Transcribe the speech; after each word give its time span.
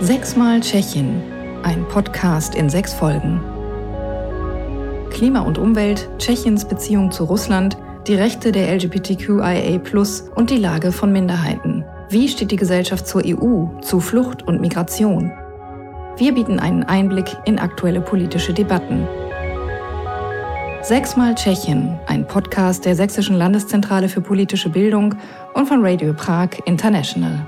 Sechsmal 0.00 0.60
Tschechien, 0.60 1.22
ein 1.62 1.86
Podcast 1.88 2.56
in 2.56 2.68
sechs 2.68 2.92
Folgen. 2.92 3.40
Klima 5.10 5.40
und 5.40 5.58
Umwelt, 5.58 6.08
Tschechiens 6.18 6.64
Beziehung 6.64 7.12
zu 7.12 7.24
Russland, 7.24 7.76
die 8.08 8.14
Rechte 8.14 8.50
der 8.50 8.74
LGBTQIA 8.74 9.80
und 10.34 10.50
die 10.50 10.56
Lage 10.56 10.90
von 10.90 11.12
Minderheiten. 11.12 11.84
Wie 12.08 12.28
steht 12.28 12.50
die 12.50 12.56
Gesellschaft 12.56 13.06
zur 13.06 13.22
EU, 13.24 13.66
zu 13.80 14.00
Flucht 14.00 14.42
und 14.42 14.60
Migration? 14.60 15.30
Wir 16.16 16.34
bieten 16.34 16.58
einen 16.58 16.82
Einblick 16.82 17.36
in 17.44 17.60
aktuelle 17.60 18.00
politische 18.00 18.52
Debatten. 18.52 19.06
Sechsmal 20.82 21.36
Tschechien, 21.36 21.96
ein 22.06 22.26
Podcast 22.26 22.84
der 22.84 22.96
Sächsischen 22.96 23.36
Landeszentrale 23.36 24.08
für 24.08 24.20
politische 24.20 24.68
Bildung 24.68 25.14
und 25.54 25.66
von 25.66 25.78
Radio 25.80 26.12
Prag 26.12 26.48
International. 26.64 27.46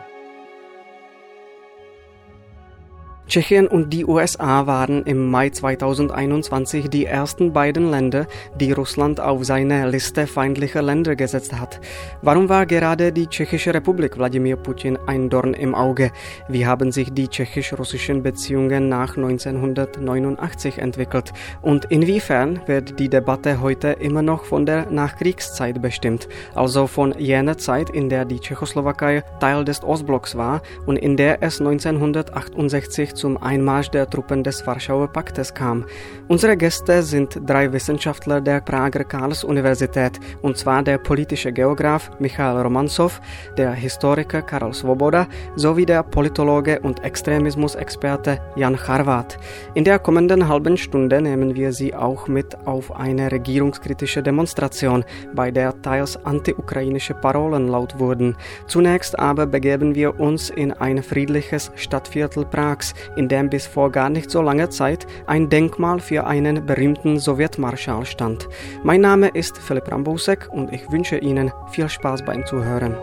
Tschechien 3.35 3.67
und 3.67 3.93
die 3.93 4.07
USA 4.07 4.69
waren 4.69 5.03
im 5.07 5.29
Mai 5.29 5.51
2021 5.51 6.89
die 6.89 7.05
ersten 7.05 7.53
beiden 7.53 7.91
Länder, 7.91 8.29
die 8.61 8.71
Russland 8.71 9.19
auf 9.19 9.45
seine 9.45 9.91
Liste 9.91 10.29
feindlicher 10.29 10.83
Länder 10.83 11.17
gesetzt 11.17 11.53
hat. 11.53 11.81
Warum 12.23 12.49
war 12.49 12.65
gerade 12.65 13.11
die 13.11 13.27
Tschechische 13.27 13.75
Republik 13.75 14.19
Wladimir 14.19 14.55
Putin 14.55 14.97
ein 15.09 15.31
Dorn 15.31 15.53
im 15.53 15.75
Auge? 15.75 16.13
Wie 16.47 16.65
haben 16.65 16.93
sich 16.93 17.13
die 17.13 17.27
tschechisch-russischen 17.27 18.23
Beziehungen 18.23 18.89
nach 18.89 19.17
1989 19.17 20.79
entwickelt? 20.79 21.33
Und 21.61 21.87
inwiefern 21.87 22.61
wird 22.67 23.01
die 23.01 23.09
Debatte 23.09 23.61
heute 23.61 23.97
immer 23.99 24.23
noch 24.23 24.45
von 24.45 24.65
der 24.65 24.89
Nachkriegszeit 24.93 25.83
bestimmt, 25.83 26.29
also 26.55 26.87
von 26.87 27.19
jener 27.19 27.59
Zeit, 27.59 27.91
in 27.91 28.09
der 28.09 28.27
die 28.27 28.39
Tschechoslowakei 28.39 29.25
Teil 29.41 29.65
des 29.65 29.83
Ostblocks 29.83 30.37
war 30.37 30.63
und 30.87 30.99
in 30.99 31.17
der 31.17 31.43
es 31.43 31.59
1968 31.59 33.24
zum 33.25 33.43
Einmarsch 33.43 33.89
der 33.89 34.07
Truppen 34.11 34.45
des 34.45 34.67
Warschauer 34.67 35.09
Paktes 35.09 35.55
kam. 35.55 35.87
Unsere 36.29 36.59
Gäste 36.59 37.03
sind 37.03 37.41
drei 37.47 37.73
Wissenschaftler 37.73 38.43
der 38.43 38.61
Prager 38.61 39.03
Karls-Universität, 39.03 40.21
und 40.43 40.59
zwar 40.59 40.83
der 40.83 40.99
politische 40.99 41.51
Geograf 41.51 42.11
Michael 42.19 42.61
Romanzow, 42.61 43.19
der 43.57 43.73
Historiker 43.73 44.43
Karl 44.43 44.75
Svoboda 44.75 45.27
sowie 45.57 45.87
der 45.87 46.03
Politologe 46.03 46.81
und 46.81 47.03
Extremismusexperte 47.03 48.41
Jan 48.57 48.77
Charvat. 48.77 49.39
In 49.73 49.85
der 49.85 50.01
kommenden 50.01 50.47
halben 50.47 50.77
Stunde 50.77 51.23
nehmen 51.23 51.55
wir 51.55 51.73
Sie 51.73 51.95
auch 51.95 52.29
mit 52.29 52.67
auf 52.67 52.95
eine 52.95 53.33
regierungskritische 53.33 54.23
Demonstration, 54.23 55.03
bei 55.35 55.51
der 55.51 55.81
teils 55.81 56.19
anti-ukrainische 56.27 57.15
Parolen 57.15 57.69
laut 57.69 57.99
wurden. 57.99 58.37
Zunächst 58.67 59.19
aber 59.19 59.47
begeben 59.47 59.95
wir 59.95 60.21
uns 60.21 60.51
in 60.51 60.75
ein 60.75 61.03
friedliches 61.03 61.73
Stadtviertel 61.77 62.45
Prags, 62.45 62.93
in 63.17 63.29
dem 63.29 63.51
bis 63.51 63.67
vor 63.67 63.91
gar 63.91 64.11
nicht 64.11 64.31
so 64.31 64.43
langer 64.43 64.71
Zeit 64.71 65.07
ein 65.27 65.49
Denkmal 65.49 66.01
für 66.01 66.27
einen 66.27 66.67
berühmten 66.67 67.19
Sowjetmarschall 67.19 68.07
stand. 68.07 68.49
Mein 68.83 69.01
Name 69.01 69.29
ist 69.29 69.59
Philipp 69.59 69.91
Rambusek 69.91 70.49
und 70.51 70.73
ich 70.73 70.91
wünsche 70.91 71.19
Ihnen 71.19 71.53
viel 71.71 71.89
Spaß 71.89 72.25
beim 72.25 72.45
Zuhören. 72.47 72.95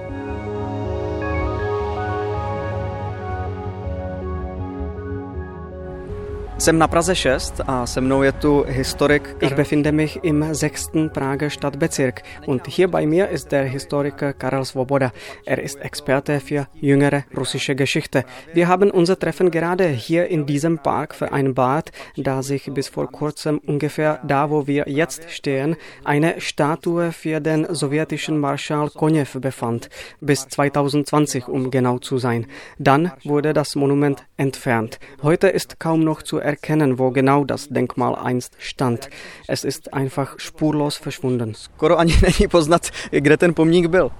Jsem 6.61 6.77
na 6.77 6.87
Praze 6.87 7.15
6 7.15 7.53
a 7.67 7.85
se 7.85 8.01
mnou 8.01 8.23
je 8.23 8.31
tu 8.31 8.65
Historik. 8.67 9.35
Ich 9.41 9.55
befinde 9.55 9.91
mich 9.91 10.19
im 10.23 10.53
sechsten 10.53 11.09
Prager 11.09 11.49
Stadtbezirk 11.49 12.21
und 12.45 12.67
hier 12.67 12.87
bei 12.87 13.07
mir 13.07 13.29
ist 13.29 13.51
der 13.51 13.63
Historiker 13.63 14.33
Karel 14.33 14.65
Svoboda. 14.65 15.11
Er 15.45 15.59
ist 15.63 15.81
Experte 15.81 16.39
für 16.39 16.67
jüngere 16.75 17.23
russische 17.35 17.75
Geschichte. 17.75 18.25
Wir 18.53 18.67
haben 18.67 18.91
unser 18.91 19.17
Treffen 19.17 19.49
gerade 19.49 19.87
hier 19.87 20.27
in 20.27 20.45
diesem 20.45 20.77
Park 20.77 21.15
vereinbart, 21.15 21.91
da 22.15 22.43
sich 22.43 22.71
bis 22.71 22.89
vor 22.89 23.11
kurzem 23.11 23.57
ungefähr 23.57 24.19
da, 24.23 24.51
wo 24.51 24.67
wir 24.67 24.83
jetzt 24.87 25.31
stehen, 25.31 25.75
eine 26.03 26.41
Statue 26.41 27.11
für 27.11 27.39
den 27.39 27.73
sowjetischen 27.73 28.39
Marschall 28.39 28.91
Konev 28.91 29.39
befand, 29.39 29.89
bis 30.19 30.47
2020 30.47 31.47
um 31.47 31.71
genau 31.71 31.97
zu 31.97 32.19
sein. 32.19 32.45
Dann 32.77 33.11
wurde 33.23 33.53
das 33.53 33.75
Monument 33.75 34.23
entfernt. 34.37 34.99
Heute 35.23 35.47
ist 35.47 35.79
kaum 35.79 36.03
noch 36.03 36.21
zu 36.21 36.37
erkennen, 36.37 36.50
wo 36.97 37.11
genau 37.11 37.43
das 37.43 37.67
Denkmal 37.69 38.15
einst 38.15 38.55
stand. 38.59 39.09
Es 39.47 39.63
ist 39.63 39.93
einfach 39.93 40.39
spurlos 40.39 40.97
verschwunden. 40.97 41.55
Skoro 41.55 41.97
ani 41.97 42.13
není 42.21 42.47
poznat, 42.47 42.91
kde 43.11 43.37
ten 43.37 43.53
pomník 43.53 43.87
byl. 43.87 44.11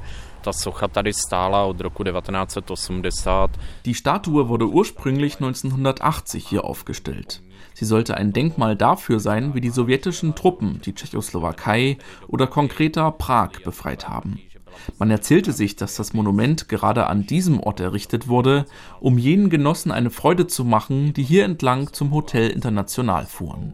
Ta 0.41 0.53
socha 0.53 0.87
tady 0.87 1.13
stála 1.13 1.63
od 1.63 1.81
roku 1.81 2.03
1980. 2.03 3.51
Die 3.85 3.93
Statue 3.93 4.47
wurde 4.47 4.65
ursprünglich 4.65 5.35
1980 5.35 6.47
hier 6.47 6.63
aufgestellt. 6.63 7.43
Sie 7.73 7.85
sollte 7.85 8.17
ein 8.17 8.33
Denkmal 8.33 8.75
dafür 8.75 9.19
sein, 9.19 9.53
wie 9.53 9.61
die 9.61 9.69
sowjetischen 9.69 10.35
Truppen 10.35 10.81
die 10.85 10.93
Tschechoslowakei 10.93 11.97
oder 12.27 12.47
konkreter 12.47 13.11
Prag 13.11 13.61
befreit 13.63 14.09
haben. 14.09 14.39
Man 14.97 15.11
erzählte 15.11 15.51
sich, 15.51 15.75
dass 15.75 15.95
das 15.95 16.13
Monument 16.13 16.69
gerade 16.69 17.07
an 17.07 17.25
diesem 17.25 17.59
Ort 17.59 17.79
errichtet 17.79 18.27
wurde, 18.27 18.65
um 18.99 19.17
jenen 19.17 19.49
Genossen 19.49 19.91
eine 19.91 20.09
Freude 20.09 20.47
zu 20.47 20.65
machen, 20.65 21.13
die 21.13 21.23
hier 21.23 21.45
entlang 21.45 21.93
zum 21.93 22.11
Hotel 22.11 22.49
International 22.49 23.25
fuhren. 23.25 23.73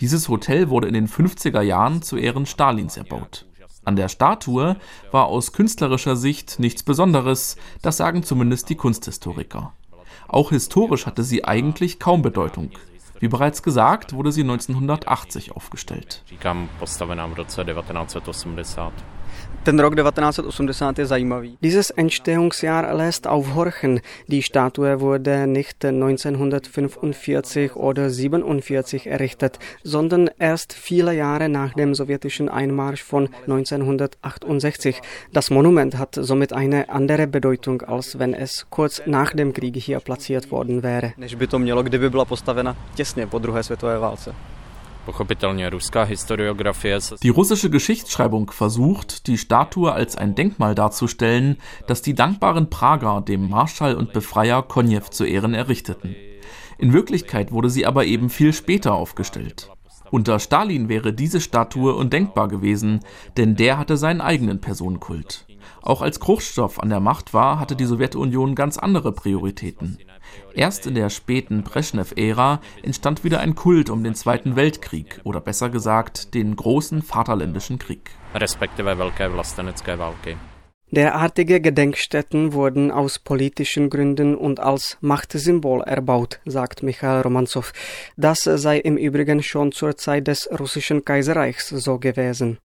Dieses 0.00 0.28
Hotel 0.28 0.68
wurde 0.70 0.88
in 0.88 0.94
den 0.94 1.08
50er 1.08 1.62
Jahren 1.62 2.02
zu 2.02 2.16
Ehren 2.16 2.46
Stalins 2.46 2.96
erbaut. 2.96 3.46
An 3.84 3.96
der 3.96 4.08
Statue 4.08 4.76
war 5.10 5.26
aus 5.26 5.52
künstlerischer 5.52 6.16
Sicht 6.16 6.58
nichts 6.58 6.82
Besonderes, 6.82 7.56
das 7.82 7.96
sagen 7.96 8.22
zumindest 8.22 8.68
die 8.68 8.76
Kunsthistoriker. 8.76 9.72
Auch 10.28 10.50
historisch 10.50 11.06
hatte 11.06 11.24
sie 11.24 11.44
eigentlich 11.44 11.98
kaum 11.98 12.22
Bedeutung. 12.22 12.70
Wie 13.18 13.28
bereits 13.28 13.62
gesagt, 13.62 14.12
wurde 14.12 14.32
sie 14.32 14.42
1980 14.42 15.52
aufgestellt. 15.52 16.24
Ten 19.62 19.80
rok 19.80 19.94
1980 19.94 20.98
je 20.98 21.06
zajímavý. 21.06 21.58
Dieses 21.62 21.90
Entstehungsjahr 21.90 22.94
lässt 22.94 23.26
aufhorchen. 23.26 24.00
Die 24.28 24.42
Statue 24.42 25.00
wurde 25.00 25.46
nicht 25.46 25.84
1945 25.84 27.76
oder 27.76 28.08
47 28.08 29.06
errichtet, 29.06 29.58
sondern 29.84 30.30
erst 30.38 30.72
viele 30.72 31.14
Jahre 31.14 31.48
nach 31.50 31.74
dem 31.74 31.94
sowjetischen 31.94 32.48
Einmarsch 32.48 33.02
von 33.02 33.28
1968. 33.42 35.02
Das 35.32 35.50
Monument 35.50 35.98
hat 35.98 36.14
somit 36.18 36.54
eine 36.54 36.88
andere 36.88 37.26
Bedeutung, 37.26 37.82
als 37.82 38.18
wenn 38.18 38.32
es 38.32 38.66
kurz 38.70 39.02
nach 39.04 39.34
dem 39.34 39.52
Krieg 39.52 39.76
hier 39.76 40.00
platziert 40.00 40.50
worden 40.50 40.82
wäre. 40.82 41.12
Než 41.18 41.34
by 41.34 41.46
to 41.46 41.58
mělo, 41.58 41.82
kdyby 41.82 42.10
byla 42.10 42.24
postavena 42.24 42.76
těsně 42.94 43.26
po 43.26 43.38
druhé 43.38 43.62
světové 43.62 43.98
válce. 43.98 44.34
Die 47.22 47.28
russische 47.28 47.70
Geschichtsschreibung 47.70 48.50
versucht, 48.50 49.26
die 49.26 49.38
Statue 49.38 49.92
als 49.92 50.16
ein 50.16 50.34
Denkmal 50.34 50.74
darzustellen, 50.74 51.58
das 51.86 52.02
die 52.02 52.14
dankbaren 52.14 52.70
Prager 52.70 53.20
dem 53.20 53.48
Marschall 53.48 53.94
und 53.94 54.12
Befreier 54.12 54.62
Konjew 54.62 55.10
zu 55.10 55.24
Ehren 55.24 55.54
errichteten. 55.54 56.14
In 56.78 56.92
Wirklichkeit 56.92 57.52
wurde 57.52 57.70
sie 57.70 57.86
aber 57.86 58.06
eben 58.06 58.30
viel 58.30 58.52
später 58.52 58.94
aufgestellt. 58.94 59.70
Unter 60.10 60.40
Stalin 60.40 60.88
wäre 60.88 61.12
diese 61.12 61.40
Statue 61.40 61.94
undenkbar 61.94 62.48
gewesen, 62.48 63.00
denn 63.36 63.54
der 63.54 63.78
hatte 63.78 63.96
seinen 63.96 64.20
eigenen 64.20 64.60
Personenkult. 64.60 65.46
Auch 65.82 66.02
als 66.02 66.20
Khrushchev 66.20 66.80
an 66.80 66.88
der 66.88 67.00
Macht 67.00 67.32
war, 67.32 67.60
hatte 67.60 67.76
die 67.76 67.84
Sowjetunion 67.84 68.54
ganz 68.54 68.76
andere 68.76 69.12
Prioritäten. 69.12 69.98
Erst 70.54 70.86
in 70.86 70.94
der 70.94 71.10
späten 71.10 71.62
Brezhnev-Ära 71.62 72.60
entstand 72.82 73.24
wieder 73.24 73.40
ein 73.40 73.54
Kult 73.54 73.90
um 73.90 74.02
den 74.04 74.14
Zweiten 74.14 74.56
Weltkrieg 74.56 75.20
oder 75.24 75.40
besser 75.40 75.70
gesagt 75.70 76.34
den 76.34 76.56
großen 76.56 77.02
Vaterländischen 77.02 77.78
Krieg. 77.78 78.10
Derartige 80.92 81.60
Gedenkstätten 81.60 82.52
wurden 82.52 82.90
aus 82.90 83.20
politischen 83.20 83.90
Gründen 83.90 84.34
und 84.34 84.58
als 84.58 84.98
Machtsymbol 85.00 85.82
erbaut, 85.82 86.40
sagt 86.44 86.82
Michael 86.82 87.20
Romanzow. 87.20 87.72
Das 88.16 88.42
sei 88.42 88.78
im 88.78 88.96
Übrigen 88.96 89.40
schon 89.40 89.70
zur 89.70 89.96
Zeit 89.96 90.26
des 90.26 90.48
russischen 90.58 91.04
Kaiserreichs 91.04 91.68
so 91.68 91.98
gewesen. 91.98 92.58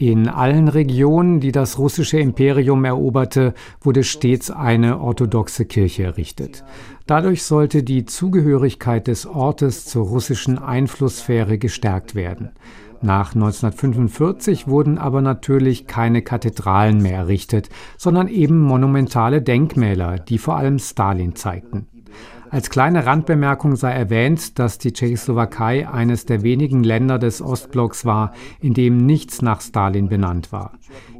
In 0.00 0.28
allen 0.28 0.66
Regionen, 0.66 1.38
die 1.38 1.52
das 1.52 1.78
russische 1.78 2.18
Imperium 2.18 2.84
eroberte, 2.84 3.54
wurde 3.80 4.02
stets 4.02 4.50
eine 4.50 4.98
orthodoxe 4.98 5.66
Kirche 5.66 6.02
errichtet. 6.02 6.64
Dadurch 7.06 7.44
sollte 7.44 7.84
die 7.84 8.06
Zugehörigkeit 8.06 9.06
des 9.06 9.24
Ortes 9.24 9.84
zur 9.84 10.06
russischen 10.06 10.58
Einflusssphäre 10.58 11.58
gestärkt 11.58 12.16
werden. 12.16 12.50
Nach 13.02 13.36
1945 13.36 14.66
wurden 14.66 14.98
aber 14.98 15.20
natürlich 15.20 15.86
keine 15.86 16.22
Kathedralen 16.22 17.00
mehr 17.00 17.18
errichtet, 17.18 17.68
sondern 17.96 18.26
eben 18.26 18.58
monumentale 18.58 19.42
Denkmäler, 19.42 20.18
die 20.18 20.38
vor 20.38 20.56
allem 20.56 20.80
Stalin 20.80 21.36
zeigten. 21.36 21.86
Als 22.50 22.70
kleine 22.70 23.06
Randbemerkung 23.06 23.76
sei 23.76 23.92
erwähnt, 23.92 24.58
dass 24.58 24.78
die 24.78 24.92
Tschechoslowakei 24.92 25.88
eines 25.88 26.26
der 26.26 26.42
wenigen 26.42 26.84
Länder 26.84 27.18
des 27.18 27.42
Ostblocks 27.42 28.04
war, 28.04 28.32
in 28.60 28.74
dem 28.74 29.04
nichts 29.04 29.42
nach 29.42 29.60
Stalin 29.60 30.08
benannt 30.08 30.52
war. 30.52 30.72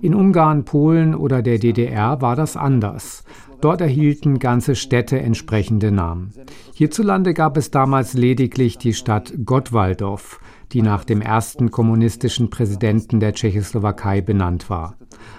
In 0.03 0.15
Ungarn, 0.15 0.65
Polen 0.65 1.15
oder 1.15 1.43
der 1.43 1.59
DDR 1.59 2.21
war 2.21 2.37
das 2.37 2.57
anders. 2.57 3.25
Dort 3.61 3.81
erhielten 3.81 4.39
ganze 4.39 4.75
Städte 4.75 5.19
entsprechende 5.19 5.91
Namen. 5.91 6.33
Hierzulande 6.75 7.35
gab 7.35 7.57
es 7.57 7.71
damals 7.71 8.15
lediglich 8.15 8.79
die 8.79 8.93
Stadt 8.93 9.33
Gottwaldorf, 9.45 10.41
die 10.73 10.83
nach 10.83 11.05
dem 11.05 11.23
ersten 11.23 11.71
kommunistischen 11.71 12.51
Präsidenten 12.51 13.19
der 13.19 13.33
Tschechoslowakei 13.33 14.21
benannt 14.21 14.69
war. 14.69 14.97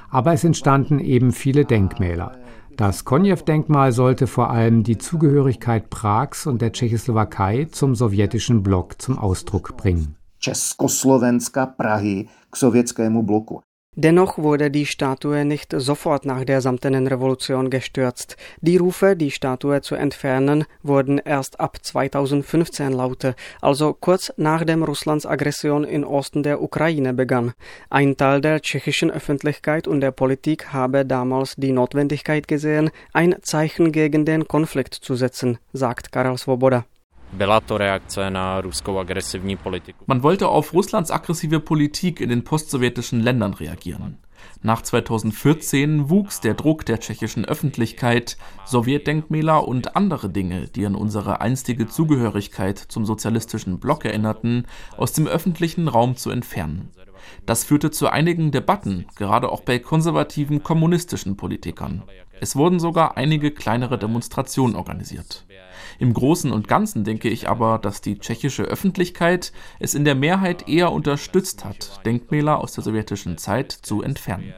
Aber 0.10 0.34
es 0.34 0.44
entstanden 0.44 1.00
eben 1.00 1.32
viele 1.32 1.66
Denkmäler. 1.66 2.38
Das 2.78 3.06
Konjew-Denkmal 3.06 3.92
sollte 3.92 4.28
vor 4.28 4.52
allem 4.52 4.84
die 4.84 5.00
Zugehörigkeit 5.00 5.90
Prags 5.90 6.46
und 6.46 6.62
der 6.62 6.74
Tschechoslowakei 6.74 7.66
zum 7.72 7.96
sowjetischen 7.96 8.62
Block 8.62 9.02
zum 9.02 9.18
Ausdruck 9.18 9.76
bringen. 9.78 10.16
Československa 10.40 11.66
Prahy 11.66 12.28
k 12.52 12.58
sovětskému 12.58 13.24
bloku. 13.24 13.62
Dennoch 14.00 14.38
wurde 14.38 14.70
die 14.70 14.86
Statue 14.86 15.44
nicht 15.44 15.74
sofort 15.76 16.24
nach 16.24 16.46
der 16.46 16.62
samtenen 16.62 17.08
Revolution 17.08 17.72
gestürzt. 17.72 18.38
Die 18.62 18.78
Rufe, 18.78 19.16
die 19.16 19.32
Statue 19.32 19.82
zu 19.82 19.96
entfernen, 19.96 20.66
wurden 20.84 21.18
erst 21.18 21.60
ab 21.60 21.80
2015 21.82 22.92
lauter, 22.92 23.34
also 23.60 23.98
kurz 24.00 24.32
nachdem 24.38 24.84
Russlands 24.84 25.26
Aggression 25.26 25.84
in 25.84 26.04
Osten 26.04 26.44
der 26.44 26.62
Ukraine 26.62 27.16
begann. 27.16 27.54
Ein 27.90 28.16
Teil 28.16 28.40
der 28.40 28.62
tschechischen 28.62 29.10
Öffentlichkeit 29.10 29.88
und 29.88 30.02
der 30.02 30.12
Politik 30.12 30.72
habe 30.74 31.04
damals 31.04 31.56
die 31.56 31.72
Notwendigkeit 31.72 32.48
gesehen, 32.48 32.92
ein 33.14 33.38
Zeichen 33.42 33.92
gegen 33.92 34.26
den 34.26 34.48
Konflikt 34.48 34.94
zu 34.94 35.16
setzen, 35.16 35.58
sagt 35.74 36.12
Karel 36.12 36.38
Svoboda. 36.38 36.86
Man 40.06 40.24
wollte 40.24 40.48
auf 40.48 40.74
Russlands 40.74 41.12
aggressive 41.12 41.60
Politik 41.60 42.22
in 42.22 42.30
den 42.30 42.44
postsowjetischen 42.44 43.20
Ländern 43.20 43.54
reagieren. 43.54 44.20
Nach 44.62 44.82
2014 44.82 46.10
wuchs 46.10 46.42
der 46.42 46.54
Druck 46.54 46.86
der 46.86 47.00
tschechischen 47.00 47.46
Öffentlichkeit, 47.46 48.38
Sowjetdenkmäler 48.66 49.68
und 49.68 49.96
andere 49.96 50.30
Dinge, 50.30 50.68
die 50.68 50.86
an 50.86 50.96
unsere 50.96 51.42
einstige 51.42 51.88
Zugehörigkeit 51.88 52.78
zum 52.78 53.06
sozialistischen 53.06 53.80
Block 53.80 54.06
erinnerten, 54.06 54.66
aus 54.96 55.14
dem 55.14 55.28
öffentlichen 55.28 55.88
Raum 55.88 56.16
zu 56.16 56.32
entfernen. 56.32 56.92
Das 57.46 57.64
führte 57.64 57.92
zu 57.92 58.08
einigen 58.08 58.52
Debatten, 58.52 59.06
gerade 59.16 59.52
auch 59.52 59.62
bei 59.62 59.80
konservativen 59.80 60.64
kommunistischen 60.64 61.36
Politikern. 61.36 62.04
Es 62.40 62.56
wurden 62.56 62.80
sogar 62.80 63.18
einige 63.18 63.52
kleinere 63.52 63.98
Demonstrationen 63.98 64.76
organisiert. 64.76 65.46
Im 66.00 66.14
Großen 66.14 66.52
und 66.52 66.68
Ganzen 66.68 67.04
denke 67.04 67.30
ich 67.30 67.50
aber, 67.50 67.80
dass 67.80 68.02
die 68.02 68.20
tschechische 68.20 68.64
Öffentlichkeit 68.64 69.52
es 69.80 69.96
in 69.96 70.06
der 70.06 70.16
Mehrheit 70.16 70.68
eher 70.68 70.92
unterstützt 70.92 71.66
hat, 71.66 72.06
Denkmäler 72.06 72.60
aus 72.60 72.74
der 72.74 72.84
sowjetischen 72.84 73.38
Zeit 73.38 73.72
zu 73.72 74.02
entfernen. 74.02 74.54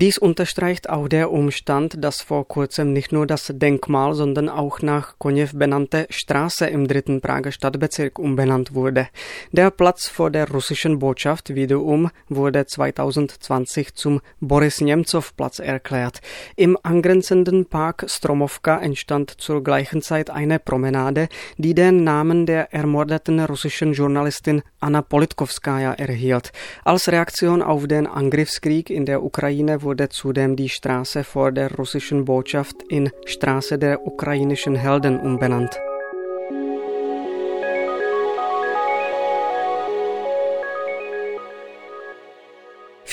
Dies 0.00 0.16
unterstreicht 0.16 0.88
auch 0.88 1.08
der 1.08 1.32
Umstand, 1.32 2.04
dass 2.04 2.22
vor 2.22 2.46
kurzem 2.46 2.92
nicht 2.92 3.10
nur 3.10 3.26
das 3.26 3.52
Denkmal, 3.52 4.14
sondern 4.14 4.48
auch 4.48 4.80
nach 4.80 5.18
Koněv 5.18 5.54
benannte 5.54 6.06
Straße 6.08 6.68
im 6.68 6.86
dritten 6.86 7.20
Prager 7.20 7.50
Stadtbezirk 7.50 8.20
umbenannt 8.20 8.76
wurde. 8.76 9.08
Der 9.50 9.72
Platz 9.72 10.06
vor 10.06 10.30
der 10.30 10.48
russischen 10.48 11.00
Botschaft 11.00 11.52
wiederum 11.52 12.12
wurde 12.28 12.64
2020 12.64 13.96
zum 13.96 14.20
Boris 14.38 14.80
Nemtsov 14.80 15.34
Platz 15.36 15.58
erklärt. 15.58 16.20
Im 16.54 16.78
angrenzenden 16.80 17.66
Park 17.66 18.04
Stromovka 18.06 18.78
entstand 18.80 19.32
zur 19.40 19.64
gleichen 19.64 20.00
Zeit 20.00 20.30
eine 20.30 20.60
Promenade, 20.60 21.28
die 21.56 21.74
den 21.74 22.04
Namen 22.04 22.46
der 22.46 22.72
ermordeten 22.72 23.40
russischen 23.40 23.94
Journalistin 23.94 24.62
Anna 24.78 25.02
Politkovskaya 25.02 25.94
erhielt. 25.94 26.52
Als 26.84 27.08
Reaktion 27.08 27.62
auf 27.62 27.88
den 27.88 28.06
Angriffskrieg 28.06 28.90
in 28.90 29.04
der 29.04 29.24
Ukraine 29.24 29.82
wurde 29.88 30.10
zudem 30.10 30.54
die 30.54 30.68
Straße 30.68 31.24
vor 31.24 31.50
der 31.50 31.74
russischen 31.76 32.26
Botschaft 32.26 32.76
in 32.90 33.10
Straße 33.24 33.78
der 33.78 34.06
ukrainischen 34.06 34.74
Helden 34.76 35.18
umbenannt. 35.18 35.80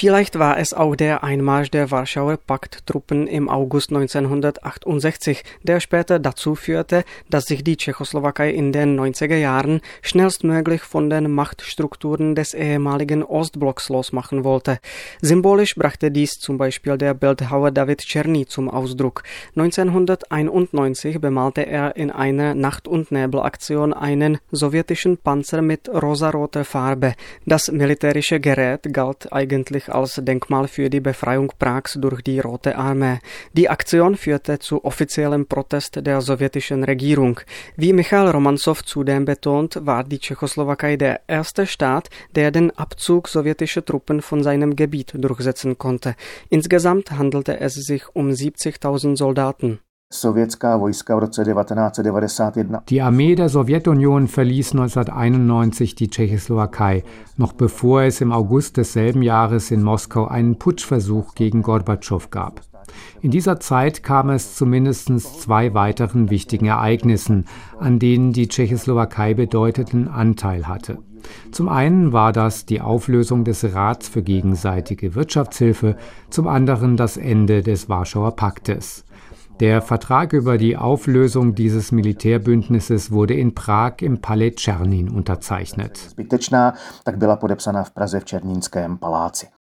Vielleicht 0.06 0.38
war 0.38 0.60
es 0.60 0.72
auch 0.72 0.96
der 0.96 1.24
Einmarsch 1.24 1.72
der 1.72 1.90
Warschauer 1.90 2.38
Pakttruppen 2.38 3.25
im 3.25 3.50
August 3.50 3.90
1968, 3.90 5.44
der 5.63 5.80
später 5.80 6.19
dazu 6.19 6.54
führte, 6.54 7.04
dass 7.31 7.46
sich 7.46 7.63
die 7.63 7.75
Tschechoslowakei 7.75 8.52
in 8.52 8.72
den 8.72 9.00
90er 9.00 9.38
Jahren 9.38 9.81
schnellstmöglich 10.04 10.84
von 10.84 11.10
den 11.10 11.31
Machtstrukturen 11.31 12.36
des 12.36 12.54
ehemaligen 12.54 13.24
Ostblocks 13.24 13.90
losmachen 13.90 14.44
wollte. 14.44 14.78
Symbolisch 15.24 15.74
brachte 15.74 16.12
dies 16.12 16.34
zum 16.34 16.60
Beispiel 16.60 17.00
der 17.00 17.16
Bildhauer 17.16 17.72
David 17.72 18.02
Czerny 18.02 18.46
zum 18.46 18.69
Ausdruck. 18.69 19.24
1991 19.56 21.19
bemalte 21.19 21.66
er 21.66 21.96
in 21.96 22.12
einer 22.12 22.54
Nacht- 22.54 22.88
und 22.88 23.12
Nebelaktion 23.12 23.92
einen 23.92 24.38
sowjetischen 24.52 25.18
Panzer 25.18 25.63
mit 25.63 25.90
rosaroter 25.90 26.63
Farbe. 26.63 27.16
Das 27.48 27.72
militärische 27.72 28.40
Gerät 28.40 28.94
galt 28.94 29.34
eigentlich 29.34 29.94
als 29.95 30.21
Denkmal 30.24 30.68
für 30.68 30.89
die 30.89 31.00
Befreiung 31.00 31.51
Prags 31.57 31.97
durch 32.00 32.21
die 32.21 32.39
Rote 32.39 32.77
Armee. 32.77 33.19
Die 33.53 33.69
Aktion 33.69 34.15
führte 34.18 34.59
zu 34.59 34.83
offiziellem 34.83 35.47
Protest 35.47 36.06
der 36.06 36.21
sowjetischen 36.21 36.83
Regierung. 36.83 37.39
Wie 37.77 37.94
Michail 37.94 38.30
Romanzow 38.30 38.83
zudem 38.83 39.25
betont, 39.25 39.80
war 39.86 40.03
die 40.03 40.19
Tschechoslowakei 40.19 40.97
der 40.97 41.21
erste 41.27 41.65
Staat, 41.65 42.09
der 42.36 42.51
den 42.51 42.71
Abzug 42.71 43.27
sowjetischer 43.27 43.86
Truppen 43.86 44.21
von 44.21 44.44
seinem 44.44 44.75
Gebiet 44.75 45.13
durchsetzen 45.15 45.77
konnte. 45.77 46.15
Insgesamt 46.50 47.12
handelte 47.12 47.59
es 47.59 47.75
sich 47.75 48.03
um 48.13 48.30
70.000 48.30 49.15
Soldaten. 49.15 49.80
Die 52.90 53.02
Armee 53.02 53.36
der 53.36 53.50
Sowjetunion 53.50 54.28
verließ 54.28 54.72
1991 54.72 55.96
die 55.96 56.10
Tschechoslowakei, 56.10 57.04
noch 57.38 57.54
bevor 57.54 58.04
es 58.04 58.22
im 58.22 58.31
August 58.31 58.78
desselben 58.78 59.24
Jahres 59.24 59.72
in 59.72 59.81
Moskau 59.81 60.28
einen 60.28 60.57
Putschversuch 60.60 61.34
gegen 61.34 61.63
Gorbatschow 61.63 62.30
gab. 62.30 62.62
In 63.22 63.31
dieser 63.31 63.60
Zeit 63.60 64.04
kam 64.04 64.30
es 64.30 64.56
zu 64.56 64.68
mindestens 64.68 65.40
zwei 65.40 65.74
weiteren 65.74 66.30
wichtigen 66.30 66.68
Ereignissen, 66.68 67.46
an 67.80 67.98
denen 67.98 68.31
die 68.31 68.48
Tschechoslowakei 68.48 69.34
bedeutenden 69.34 70.07
Anteil 70.07 70.68
hatte. 70.68 71.00
Zum 71.52 71.68
einen 71.68 72.13
war 72.13 72.31
das 72.31 72.68
die 72.68 72.81
Auflösung 72.81 73.44
des 73.44 73.74
Rats 73.74 74.07
für 74.07 74.21
gegenseitige 74.21 75.16
Wirtschaftshilfe, 75.16 75.95
zum 76.30 76.47
anderen 76.47 76.95
das 76.95 77.18
Ende 77.18 77.64
des 77.64 77.90
Warschauer 77.90 78.35
Paktes. 78.35 79.04
Der 79.62 79.81
Vertrag 79.81 80.33
über 80.33 80.57
die 80.57 80.76
Auflösung 80.76 81.56
dieses 81.56 81.94
Militärbündnisses 81.94 83.12
wurde 83.12 83.35
in 83.35 83.56
Prag 83.56 84.02
im 84.02 84.19
Palais 84.19 84.52
Czernin 84.56 85.09
unterzeichnet. 85.09 86.14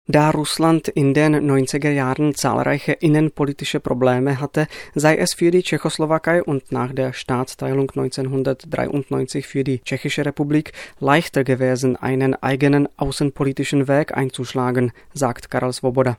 Da 0.07 0.29
Russland 0.31 0.87
in 0.87 1.13
den 1.13 1.35
90er 1.35 1.89
Jahren 1.89 2.35
zahlreiche 2.35 2.91
innenpolitische 2.91 3.79
Probleme 3.79 4.39
hatte, 4.39 4.67
sei 4.93 5.17
es 5.17 5.33
für 5.33 5.49
die 5.49 5.63
Tschechoslowakei 5.63 6.43
und 6.43 6.71
nach 6.71 6.93
der 6.93 7.13
Staatsteilung 7.13 7.89
1993 7.89 9.47
für 9.47 9.63
die 9.63 9.79
Tschechische 9.79 10.25
Republik 10.25 10.73
leichter 10.99 11.43
gewesen, 11.43 11.95
einen 11.95 12.35
eigenen 12.35 12.87
außenpolitischen 12.97 13.87
Weg 13.87 14.15
einzuschlagen, 14.15 14.91
sagt 15.13 15.49
Karel 15.49 15.73
Svoboda. 15.73 16.17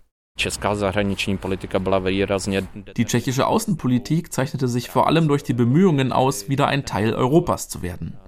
Die 2.97 3.05
tschechische 3.05 3.47
Außenpolitik 3.47 4.33
zeichnete 4.33 4.67
sich 4.67 4.89
vor 4.91 5.07
allem 5.07 5.29
durch 5.29 5.45
die 5.45 5.53
Bemühungen 5.53 6.11
aus, 6.13 6.49
wieder 6.49 6.67
ein 6.69 6.85
Teil 6.85 7.15
Europas 7.15 7.69
zu 7.69 7.83
werden. 7.83 8.19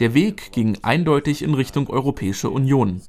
Der 0.00 0.14
Weg 0.14 0.52
ging 0.52 0.78
eindeutig 0.82 1.42
in 1.42 1.54
Richtung 1.54 1.88
Europäische 1.88 2.50
Union. 2.50 3.02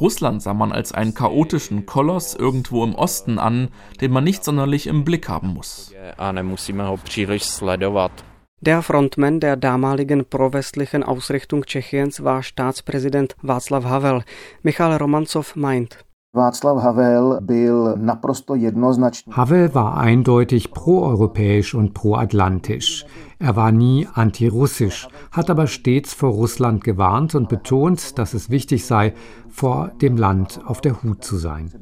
Russland 0.00 0.42
sah 0.42 0.54
man 0.54 0.72
als 0.72 0.92
einen 0.92 1.14
chaotischen 1.14 1.86
Koloss 1.86 2.34
irgendwo 2.34 2.82
im 2.84 2.94
Osten 2.94 3.38
an, 3.38 3.68
den 4.00 4.10
man 4.10 4.24
nicht 4.24 4.42
sonderlich 4.44 4.86
im 4.86 5.04
Blick 5.04 5.28
haben 5.28 5.48
muss. 5.48 5.92
Der 8.62 8.82
Frontmann 8.82 9.40
der 9.40 9.56
damaligen 9.56 10.24
prowestlichen 10.24 11.02
Ausrichtung 11.02 11.64
Tschechiens 11.64 12.24
war 12.24 12.42
Staatspräsident 12.42 13.36
Václav 13.42 13.84
Havel. 13.84 14.24
Michal 14.62 14.96
Romanzow 14.96 15.54
meint, 15.56 16.04
Václav 16.32 16.82
Havel 16.82 17.38
byl 17.40 17.94
naprosto 17.96 18.54
jednoznačný. 18.54 19.32
Havel 19.36 19.68
war 19.74 19.98
eindeutig 19.98 20.70
proeuropäisch 20.70 21.74
und 21.74 21.92
proatlantisch. 21.92 23.04
Er 23.40 23.56
war 23.56 23.72
nie 23.72 24.06
antirussisch, 24.14 25.08
hat 25.32 25.50
aber 25.50 25.66
stets 25.66 26.14
vor 26.14 26.30
Russland 26.30 26.84
gewarnt 26.84 27.34
und 27.34 27.48
betont, 27.48 28.18
dass 28.18 28.34
es 28.34 28.48
wichtig 28.48 28.86
sei, 28.86 29.12
vor 29.48 29.90
dem 30.00 30.16
Land 30.16 30.60
auf 30.64 30.80
der 30.80 31.02
Hut 31.02 31.24
zu 31.24 31.36
sein. 31.36 31.72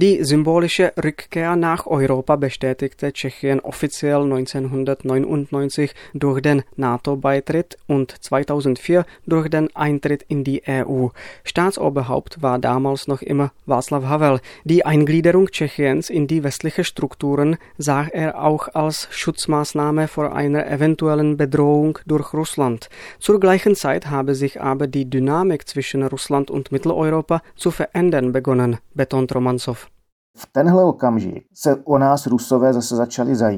Die 0.00 0.22
symbolische 0.22 0.92
Rückkehr 0.96 1.56
nach 1.56 1.88
Europa 1.88 2.36
bestätigte 2.36 3.12
Tschechien 3.12 3.58
offiziell 3.58 4.22
1999 4.22 5.92
durch 6.14 6.40
den 6.40 6.62
NATO-Beitritt 6.76 7.78
und 7.88 8.14
2004 8.22 9.04
durch 9.26 9.48
den 9.48 9.74
Eintritt 9.74 10.24
in 10.28 10.44
die 10.44 10.62
EU. 10.68 11.08
Staatsoberhaupt 11.42 12.40
war 12.40 12.60
damals 12.60 13.08
noch 13.08 13.22
immer 13.22 13.50
Václav 13.66 14.04
Havel. 14.04 14.40
Die 14.62 14.86
Eingliederung 14.86 15.48
Tschechiens 15.48 16.10
in 16.10 16.28
die 16.28 16.44
westlichen 16.44 16.84
Strukturen 16.84 17.56
sah 17.76 18.06
er 18.06 18.40
auch 18.40 18.68
als 18.74 19.08
Schutzmaßnahme 19.10 20.06
vor 20.06 20.32
einer 20.32 20.64
eventuellen 20.68 21.36
Bedrohung 21.36 21.98
durch 22.06 22.32
Russland. 22.34 22.88
Zur 23.18 23.40
gleichen 23.40 23.74
Zeit 23.74 24.08
habe 24.08 24.36
sich 24.36 24.60
aber 24.60 24.86
die 24.86 25.10
Dynamik 25.10 25.66
zwischen 25.66 26.04
Russland 26.04 26.52
und 26.52 26.70
Mitteleuropa 26.70 27.42
zu 27.56 27.72
verändern 27.72 28.30
begonnen, 28.30 28.78
betont 28.94 29.34
Romanzow. 29.34 29.87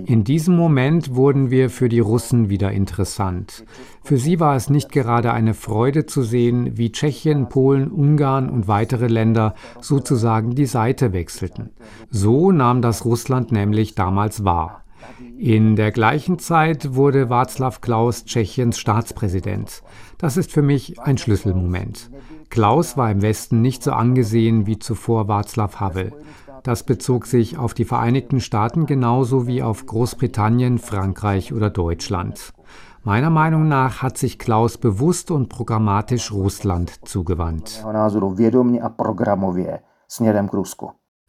In 0.07 0.25
diesem 0.25 0.57
Moment 0.57 1.15
wurden 1.15 1.51
wir 1.51 1.69
für 1.69 1.91
die 1.91 2.01
Russen 2.01 2.49
wieder 2.49 2.73
interessant. 2.73 3.65
Für 4.03 4.17
sie 4.17 4.41
war 4.41 4.57
es 4.57 4.71
nicht 4.71 4.91
gerade 4.91 5.33
eine 5.33 5.53
Freude 5.53 6.07
zu 6.07 6.23
sehen, 6.23 6.79
wie 6.79 6.91
Tschechien, 6.91 7.49
Polen, 7.49 7.91
Ungarn 7.91 8.49
und 8.49 8.67
weitere 8.67 9.09
Länder 9.09 9.55
sozusagen 9.81 10.55
die 10.55 10.67
Seite 10.67 11.13
wechselten. 11.13 11.71
So 12.11 12.51
nahm 12.51 12.81
das 12.81 13.05
Russland 13.05 13.53
nämlich 13.53 13.95
damals 13.95 14.45
wahr. 14.45 14.85
In 15.37 15.77
der 15.77 15.93
gleichen 15.93 16.39
Zeit 16.39 16.95
wurde 16.95 17.27
Václav 17.27 17.81
Klaus 17.81 18.25
Tschechiens 18.25 18.79
Staatspräsident. 18.79 19.83
Das 20.19 20.37
ist 20.37 20.51
für 20.53 20.63
mich 20.63 21.01
ein 21.01 21.19
Schlüsselmoment. 21.19 22.11
Klaus 22.51 22.97
war 22.97 23.11
im 23.11 23.23
Westen 23.23 23.63
nicht 23.63 23.83
so 23.83 23.93
angesehen 23.93 24.67
wie 24.67 24.79
zuvor 24.79 25.29
Václav 25.29 25.77
Havel. 25.77 26.13
Das 26.63 26.83
bezog 26.83 27.27
sich 27.27 27.57
auf 27.57 27.75
die 27.75 27.85
Vereinigten 27.85 28.41
Staaten 28.41 28.87
genauso 28.87 29.47
wie 29.47 29.63
auf 29.63 29.87
Großbritannien, 29.87 30.79
Frankreich 30.79 31.53
oder 31.53 31.71
Deutschland. 31.71 32.53
Meiner 33.03 33.31
Meinung 33.31 33.67
nach 33.67 34.03
hat 34.03 34.19
sich 34.19 34.39
Klaus 34.39 34.77
bewusst 34.77 35.31
und 35.31 35.49
programmatisch 35.49 36.33
Russland 36.33 37.09
zugewandt. 37.09 37.83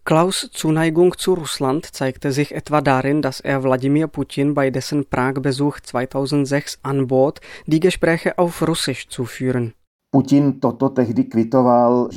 Klaus' 0.03 0.49
Zuneigung 0.51 1.17
zu 1.17 1.35
Russland 1.35 1.85
zeigte 1.85 2.31
sich 2.31 2.53
etwa 2.55 2.81
darin, 2.81 3.21
dass 3.21 3.39
er 3.39 3.63
Wladimir 3.63 4.07
Putin 4.07 4.55
bei 4.55 4.71
dessen 4.71 5.05
Prag-Besuch 5.05 5.79
2006 5.79 6.79
anbot, 6.81 7.39
die 7.67 7.79
Gespräche 7.79 8.37
auf 8.37 8.67
Russisch 8.67 9.07
zu 9.07 9.25
führen. 9.25 9.73
Putin 10.11 10.59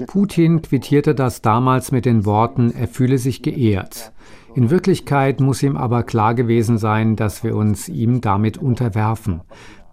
Putin 0.08 0.62
quittierte 0.62 1.14
das 1.14 1.42
damals 1.42 1.92
mit 1.92 2.04
den 2.04 2.24
Worten, 2.24 2.72
er 2.76 2.88
fühle 2.88 3.18
sich 3.18 3.40
geehrt. 3.40 4.12
In 4.56 4.68
Wirklichkeit 4.68 5.40
muss 5.40 5.62
ihm 5.62 5.76
aber 5.76 6.02
klar 6.02 6.34
gewesen 6.34 6.76
sein, 6.76 7.14
dass 7.14 7.44
wir 7.44 7.54
uns 7.54 7.88
ihm 7.88 8.20
damit 8.20 8.58
unterwerfen. 8.58 9.42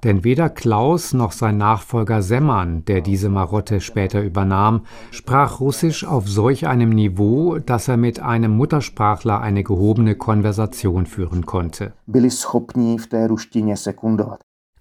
Denn 0.04 0.24
weder 0.24 0.50
Klaus 0.50 1.14
noch 1.14 1.32
sein 1.32 1.58
Nachfolger 1.58 2.24
Semmern, 2.24 2.84
der 2.86 3.02
diese 3.02 3.30
Marotte 3.30 3.82
später 3.82 4.24
übernahm, 4.24 4.82
sprach 5.12 5.60
Russisch 5.60 6.04
auf 6.04 6.28
solch 6.28 6.66
einem 6.66 6.90
Niveau, 6.90 7.60
dass 7.60 7.88
er 7.88 7.98
mit 7.98 8.20
einem 8.20 8.58
Muttersprachler 8.58 9.42
eine 9.42 9.64
gehobene 9.64 10.16
Konversation 10.16 11.06
führen 11.06 11.46
konnte. 11.46 11.94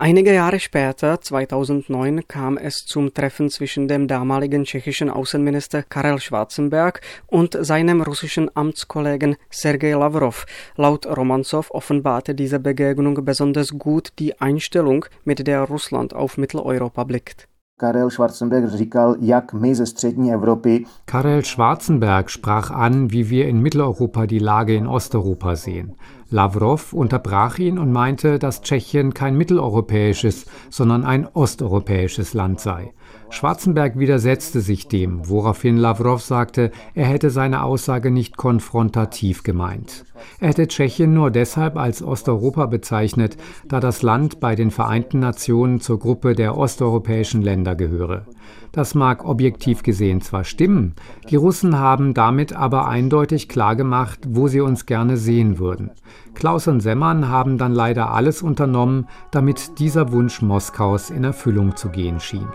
Einige 0.03 0.33
Jahre 0.33 0.59
später, 0.61 1.21
2009, 1.21 2.27
kam 2.27 2.57
es 2.57 2.87
zum 2.87 3.13
Treffen 3.13 3.51
zwischen 3.51 3.87
dem 3.87 4.09
damaligen 4.09 4.65
tschechischen 4.65 5.11
Außenminister 5.11 5.83
Karel 5.83 6.19
Schwarzenberg 6.19 7.03
und 7.27 7.55
seinem 7.61 8.01
russischen 8.01 8.51
Amtskollegen 8.57 9.37
Sergei 9.51 9.91
Lavrov. 9.91 10.47
Laut 10.77 11.05
Romanzow 11.05 11.71
offenbarte 11.71 12.35
diese 12.35 12.61
Begegnung 12.61 13.23
besonders 13.27 13.73
gut 13.79 14.09
die 14.19 14.41
Einstellung, 14.41 15.05
mit 15.25 15.47
der 15.47 15.65
Russland 15.65 16.15
auf 16.15 16.39
Mitteleuropa 16.39 17.05
blickt. 17.05 17.47
Karel 21.07 21.45
Schwarzenberg 21.45 22.31
sprach 22.31 22.71
an, 22.71 23.11
wie 23.11 23.31
wir 23.31 23.49
in 23.49 23.61
Mitteleuropa 23.61 24.27
die 24.27 24.39
Lage 24.39 24.75
in 24.75 24.87
Osteuropa 24.87 25.57
sehen. 25.57 25.97
Lavrov 26.31 26.93
unterbrach 26.93 27.59
ihn 27.59 27.79
und 27.79 27.91
meinte, 27.91 28.39
dass 28.39 28.63
Tschechien 28.63 29.15
kein 29.15 29.37
mitteleuropäisches, 29.37 30.47
sondern 30.71 31.05
ein 31.05 31.27
osteuropäisches 31.27 32.35
Land 32.35 32.61
sei. 32.61 32.93
Schwarzenberg 33.31 33.99
widersetzte 33.99 34.61
sich 34.61 34.89
dem, 34.89 35.29
woraufhin 35.29 35.77
Lavrov 35.77 36.23
sagte, 36.23 36.71
er 36.95 37.07
hätte 37.07 37.31
seine 37.31 37.63
Aussage 37.65 38.11
nicht 38.11 38.37
konfrontativ 38.37 39.43
gemeint. 39.43 40.05
Er 40.39 40.49
hätte 40.49 40.69
Tschechien 40.69 41.15
nur 41.15 41.31
deshalb 41.31 41.77
als 41.77 42.03
Osteuropa 42.03 42.67
bezeichnet, 42.67 43.37
da 43.67 43.81
das 43.81 44.03
Land 44.03 44.41
bei 44.41 44.55
den 44.55 44.71
Vereinten 44.71 45.21
Nationen 45.21 45.81
zur 45.81 45.99
Gruppe 45.99 46.35
der 46.35 46.57
osteuropäischen 46.57 47.43
Länder 47.43 47.75
gehöre. 47.75 48.27
Das 48.73 48.95
mag 48.95 49.25
objektiv 49.25 49.83
gesehen 49.83 50.21
zwar 50.21 50.45
stimmen, 50.45 50.95
die 51.29 51.37
Russen 51.37 51.79
haben 51.79 52.15
damit 52.15 52.53
aber 52.53 52.87
eindeutig 52.87 53.49
klargemacht, 53.49 54.21
wo 54.29 54.47
sie 54.49 54.61
uns 54.61 54.87
gerne 54.87 55.17
sehen 55.17 55.59
würden. 55.59 55.91
Klaus 56.35 56.69
und 56.69 56.81
Semmern 56.81 57.29
haben 57.29 57.59
dann 57.59 57.73
leider 57.73 58.13
alles 58.13 58.43
unternommen, 58.43 59.09
damit 59.31 59.79
dieser 59.81 60.13
Wunsch 60.13 60.41
Moskaus 60.43 61.11
in 61.11 61.25
Erfüllung 61.25 61.77
zu 61.77 61.89
gehen 61.89 62.21
schien. 62.21 62.47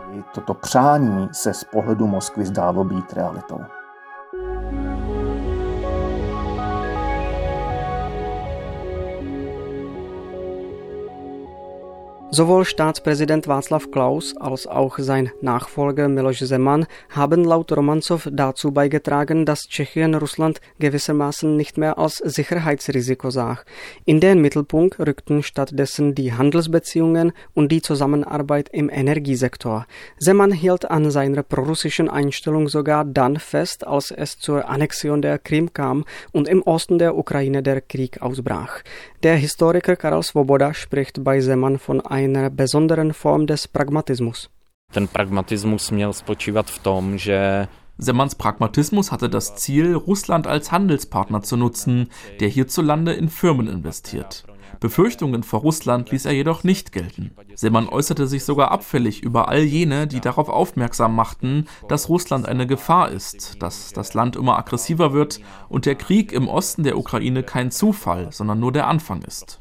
Sowohl 12.37 12.65
Staatspräsident 12.65 13.47
Václav 13.47 13.91
Klaus 13.91 14.35
als 14.35 14.67
auch 14.67 14.99
sein 14.99 15.31
Nachfolger 15.39 16.09
Miloš 16.09 16.39
Zeman 16.39 16.85
haben 17.09 17.45
laut 17.45 17.71
Romanzow 17.71 18.27
dazu 18.29 18.73
beigetragen, 18.73 19.45
dass 19.45 19.69
Tschechien 19.69 20.15
Russland 20.15 20.59
gewissermaßen 20.79 21.55
nicht 21.55 21.77
mehr 21.77 21.97
als 21.97 22.17
Sicherheitsrisiko 22.17 23.29
sah. 23.29 23.59
In 24.03 24.19
den 24.19 24.41
Mittelpunkt 24.41 24.99
rückten 24.99 25.43
stattdessen 25.43 26.13
die 26.13 26.33
Handelsbeziehungen 26.33 27.31
und 27.53 27.71
die 27.71 27.81
Zusammenarbeit 27.81 28.67
im 28.73 28.89
Energiesektor. 28.89 29.85
Zeman 30.19 30.51
hielt 30.51 30.91
an 30.91 31.11
seiner 31.11 31.41
prorussischen 31.41 32.09
Einstellung 32.09 32.67
sogar 32.67 33.05
dann 33.05 33.39
fest, 33.39 33.87
als 33.87 34.11
es 34.11 34.39
zur 34.39 34.67
Annexion 34.67 35.21
der 35.21 35.39
Krim 35.39 35.71
kam 35.71 36.03
und 36.33 36.49
im 36.49 36.63
Osten 36.63 36.99
der 36.99 37.15
Ukraine 37.15 37.63
der 37.63 37.79
Krieg 37.79 38.21
ausbrach. 38.21 38.81
Der 39.23 39.37
Historiker 39.37 39.95
Karel 39.95 40.21
Svoboda 40.21 40.73
spricht 40.73 41.23
bei 41.23 41.39
Zeman 41.39 41.79
von 41.79 42.01
einem 42.01 42.24
einer 42.25 42.49
besonderen 42.49 43.13
Form 43.13 43.47
des 43.47 43.67
Pragmatismus. 43.67 44.49
Ten 44.91 45.07
Pragmatismus 45.07 45.91
měl 45.91 46.13
spočívat 46.13 46.69
v 46.69 46.79
tom, 46.79 47.17
že 47.17 47.67
Semmerns 47.97 48.35
Pragmatismus 48.35 49.11
hatte 49.11 49.29
das 49.29 49.55
Ziel, 49.55 49.95
Russland 49.95 50.47
als 50.47 50.71
Handelspartner 50.71 51.41
zu 51.41 51.55
nutzen, 51.55 52.09
der 52.39 52.49
hierzulande 52.49 53.13
in 53.13 53.29
Firmen 53.29 53.67
investiert. 53.67 54.45
Befürchtungen 54.81 55.43
vor 55.43 55.61
Russland 55.61 56.11
ließ 56.11 56.25
er 56.25 56.33
jedoch 56.33 56.65
nicht 56.65 56.91
gelten. 56.91 57.31
Semmern 57.55 57.87
äußerte 57.87 58.27
sich 58.27 58.43
sogar 58.43 58.71
abfällig 58.71 59.23
über 59.23 59.47
all 59.47 59.61
jene, 59.63 60.07
die 60.07 60.19
darauf 60.19 60.49
aufmerksam 60.49 61.15
machten, 61.15 61.67
dass 61.87 62.09
Russland 62.09 62.47
eine 62.47 62.67
Gefahr 62.67 63.09
ist, 63.09 63.61
dass 63.61 63.93
das 63.93 64.13
Land 64.13 64.35
immer 64.35 64.57
aggressiver 64.57 65.13
wird 65.13 65.39
und 65.69 65.85
der 65.85 65.95
Krieg 65.95 66.33
im 66.33 66.49
Osten 66.49 66.83
der 66.83 66.97
Ukraine 66.97 67.43
kein 67.43 67.71
Zufall, 67.71 68.31
sondern 68.31 68.59
nur 68.59 68.73
der 68.73 68.87
Anfang 68.87 69.21
ist. 69.21 69.59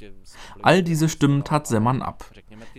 All 0.63 0.83
diese 0.83 1.09
Stimmen 1.09 1.45
tat 1.45 1.67
Semmern 1.67 2.03
ab. 2.03 2.25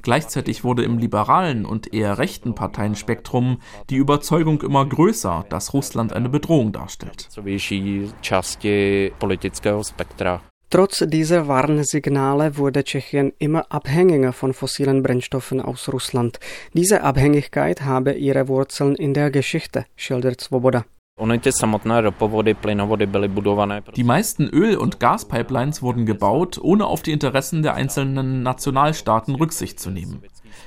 Gleichzeitig 0.02 0.64
wurde 0.64 0.84
im 0.84 0.98
liberalen 0.98 1.66
und 1.66 1.94
eher 1.94 2.18
rechten 2.18 2.56
Parteienspektrum 2.56 3.60
die 3.90 3.96
Überzeugung 3.96 4.62
immer 4.62 4.86
größer, 4.86 5.46
dass 5.50 5.74
Russland 5.74 6.14
eine 6.14 6.30
Bedrohung 6.30 6.72
darstellt. 6.72 7.30
Trotz 10.72 11.04
dieser 11.08 11.48
Warnsignale 11.48 12.58
wurde 12.58 12.84
Tschechien 12.84 13.32
immer 13.38 13.72
abhängiger 13.72 14.34
von 14.34 14.54
fossilen 14.54 15.04
Brennstoffen 15.04 15.62
aus 15.62 15.88
Russland. 15.94 16.40
Diese 16.74 17.04
Abhängigkeit 17.04 17.82
habe 17.84 18.14
ihre 18.14 18.48
Wurzeln 18.48 18.96
in 18.96 19.14
der 19.14 19.30
Geschichte, 19.30 19.86
schildert 19.96 20.42
Svoboda. 20.42 20.84
Die 23.96 24.04
meisten 24.04 24.50
Öl- 24.50 24.76
und 24.76 25.00
Gaspipelines 25.00 25.82
wurden 25.82 26.06
gebaut, 26.06 26.60
ohne 26.62 26.86
auf 26.88 27.04
die 27.04 27.14
Interessen 27.14 27.64
der 27.64 27.74
einzelnen 27.74 28.44
Nationalstaaten 28.44 29.34
Rücksicht 29.36 29.80
zu 29.80 29.92
nehmen. 29.92 30.24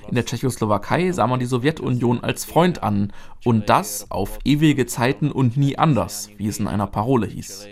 In 0.09 0.15
der 0.15 0.25
Tschechoslowakei 0.25 1.13
sah 1.13 1.27
man 1.27 1.39
die 1.39 1.45
Sowjetunion 1.45 2.25
als 2.25 2.47
Freund 2.47 2.83
an 2.83 3.13
und 3.45 3.69
das 3.69 4.11
auf 4.11 4.39
ewige 4.43 4.87
Zeiten 4.87 5.31
und 5.31 5.59
nie 5.59 5.77
anders, 5.77 6.31
wie 6.39 6.49
es 6.49 6.59
in 6.59 6.67
einer 6.67 6.87
Parole 6.87 7.27
hieß. 7.27 7.69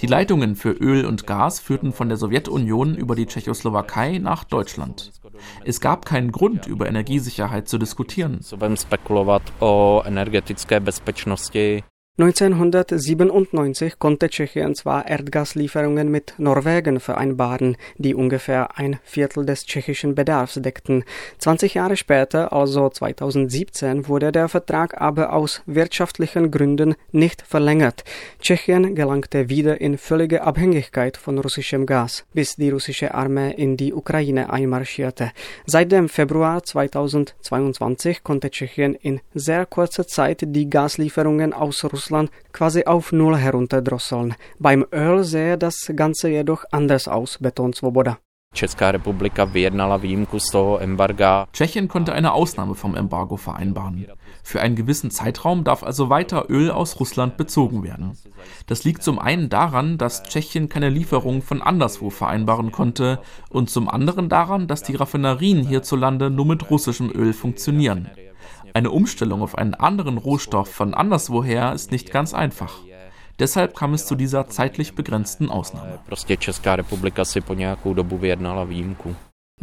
Die 0.00 0.06
Leitungen 0.06 0.54
für 0.54 0.70
Öl 0.70 1.04
und 1.06 1.26
Gas 1.26 1.58
führten 1.58 1.92
von 1.92 2.08
der 2.08 2.18
Sowjetunion 2.18 2.94
über 2.94 3.16
die 3.16 3.26
Tschechoslowakei 3.26 4.18
nach 4.18 4.44
Deutschland. 4.44 5.10
Es 5.64 5.80
gab 5.80 6.06
keinen 6.06 6.30
Grund, 6.30 6.68
über 6.68 6.88
Energiesicherheit 6.88 7.68
zu 7.68 7.78
diskutieren. 7.78 8.40
1997 12.18 13.98
konnte 13.98 14.28
Tschechien 14.28 14.74
zwar 14.74 15.08
Erdgaslieferungen 15.08 16.10
mit 16.10 16.34
Norwegen 16.36 17.00
vereinbaren, 17.00 17.78
die 17.96 18.14
ungefähr 18.14 18.76
ein 18.76 18.98
Viertel 19.02 19.46
des 19.46 19.64
tschechischen 19.64 20.14
Bedarfs 20.14 20.60
deckten. 20.60 21.04
20 21.38 21.72
Jahre 21.72 21.96
später, 21.96 22.52
also 22.52 22.90
2017, 22.90 24.08
wurde 24.08 24.30
der 24.30 24.48
Vertrag 24.48 25.00
aber 25.00 25.32
aus 25.32 25.62
wirtschaftlichen 25.64 26.50
Gründen 26.50 26.96
nicht 27.12 27.40
verlängert. 27.40 28.04
Tschechien 28.42 28.94
gelangte 28.94 29.48
wieder 29.48 29.80
in 29.80 29.96
völlige 29.96 30.42
Abhängigkeit 30.42 31.16
von 31.16 31.38
russischem 31.38 31.86
Gas, 31.86 32.26
bis 32.34 32.56
die 32.56 32.68
russische 32.68 33.14
Armee 33.14 33.54
in 33.54 33.78
die 33.78 33.94
Ukraine 33.94 34.52
einmarschierte. 34.52 35.32
Seit 35.64 35.90
dem 35.90 36.10
Februar 36.10 36.62
2022 36.62 38.22
konnte 38.22 38.50
Tschechien 38.50 38.94
in 38.96 39.22
sehr 39.32 39.64
kurzer 39.64 40.06
Zeit 40.06 40.42
die 40.44 40.68
Gaslieferungen 40.68 41.54
aus 41.54 41.82
Russland 41.84 42.01
Russland 42.02 42.30
quasi 42.52 42.84
auf 42.84 43.12
Null 43.12 43.36
herunterdrosseln. 43.36 44.34
Beim 44.58 44.84
Öl 44.92 45.22
sähe 45.22 45.56
das 45.56 45.92
Ganze 45.94 46.28
jedoch 46.30 46.64
anders 46.72 47.06
aus, 47.06 47.38
betont 47.38 47.76
Svoboda. 47.76 48.18
Tschechien 51.52 51.88
konnte 51.88 52.12
eine 52.12 52.32
Ausnahme 52.32 52.74
vom 52.74 52.94
Embargo 52.96 53.36
vereinbaren. 53.38 54.06
Für 54.42 54.60
einen 54.60 54.76
gewissen 54.76 55.10
Zeitraum 55.10 55.64
darf 55.64 55.82
also 55.82 56.10
weiter 56.10 56.50
Öl 56.50 56.70
aus 56.70 57.00
Russland 57.00 57.36
bezogen 57.38 57.82
werden. 57.82 58.18
Das 58.66 58.84
liegt 58.84 59.02
zum 59.02 59.18
einen 59.18 59.48
daran, 59.48 59.96
dass 59.96 60.24
Tschechien 60.24 60.68
keine 60.68 60.90
Lieferungen 60.90 61.40
von 61.40 61.62
anderswo 61.62 62.10
vereinbaren 62.10 62.72
konnte 62.72 63.20
und 63.48 63.70
zum 63.70 63.88
anderen 63.88 64.28
daran, 64.28 64.66
dass 64.66 64.82
die 64.82 64.96
Raffinerien 64.96 65.66
hierzulande 65.66 66.28
nur 66.28 66.44
mit 66.44 66.68
russischem 66.68 67.10
Öl 67.14 67.32
funktionieren. 67.32 68.10
Eine 68.74 68.90
Umstellung 68.90 69.42
auf 69.42 69.58
einen 69.58 69.74
anderen 69.74 70.16
Rohstoff 70.16 70.68
von 70.70 70.94
anderswoher 70.94 71.72
ist 71.74 71.92
nicht 71.92 72.10
ganz 72.10 72.32
einfach. 72.32 72.78
Deshalb 73.38 73.76
kam 73.76 73.92
es 73.92 74.06
zu 74.06 74.14
dieser 74.14 74.48
zeitlich 74.48 74.94
begrenzten 74.94 75.50
Ausnahme. 75.50 75.98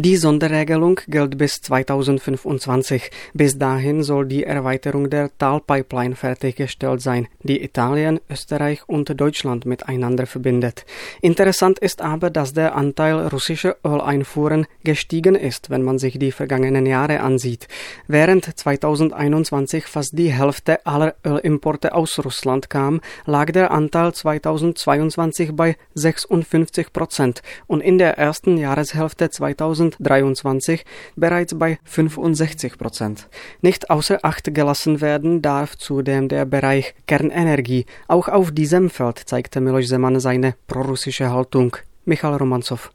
Die 0.01 0.15
Sonderregelung 0.15 1.01
gilt 1.10 1.38
bis 1.38 1.60
2025. 1.60 3.12
Bis 3.34 3.58
dahin 3.58 4.01
soll 4.01 4.27
die 4.27 4.46
Erweiterung 4.46 5.10
der 5.10 5.29
Talpipeline 5.38 6.15
fertiggestellt 6.15 7.01
sein, 7.01 7.27
die 7.44 7.62
Italien, 7.62 8.22
Österreich 8.29 8.88
und 8.88 9.20
Deutschland 9.20 9.65
miteinander 9.65 10.25
verbindet. 10.25 10.86
Interessant 11.22 11.79
ist 11.79 12.01
aber, 12.01 12.29
dass 12.29 12.53
der 12.53 12.75
Anteil 12.75 13.27
russischer 13.27 13.75
Öleinfuhren 13.84 14.68
gestiegen 14.86 15.36
ist, 15.36 15.70
wenn 15.70 15.84
man 15.84 16.00
sich 16.00 16.18
die 16.18 16.32
vergangenen 16.32 16.86
Jahre 16.86 17.20
ansieht. 17.20 17.68
Während 18.08 18.46
2021 18.58 19.84
fast 19.84 20.18
die 20.18 20.32
Hälfte 20.32 20.86
aller 20.86 21.15
Ölimporte 21.25 21.94
aus 21.94 22.24
Russland 22.24 22.70
kam, 22.70 23.01
lag 23.25 23.51
der 23.51 23.72
Anteil 23.72 24.13
2022 24.13 25.58
bei 25.58 25.75
56 25.96 26.94
Prozent 26.94 27.41
und 27.68 27.82
in 27.82 27.98
der 27.98 28.18
ersten 28.18 28.58
Jahreshälfte 28.58 29.29
2000 29.29 29.88
2023 29.93 30.86
bereits 31.15 31.58
bei 31.58 31.79
65 31.84 32.77
Prozent. 32.77 33.27
Nicht 33.62 33.89
außer 33.89 34.19
Acht 34.24 34.53
gelassen 34.53 35.01
werden 35.01 35.41
darf 35.41 35.77
zudem 35.77 36.27
der 36.27 36.46
Bereich 36.46 36.93
Kernenergie. 37.08 37.86
Auch 38.08 38.27
auf 38.27 38.51
diesem 38.51 38.89
Feld 38.89 39.19
zeigte 39.25 39.62
Miloš 39.62 39.88
Zeman 39.88 40.19
seine 40.19 40.55
prorussische 40.67 41.31
Haltung. 41.31 41.77
Michal 42.05 42.36
Romanzow. 42.36 42.91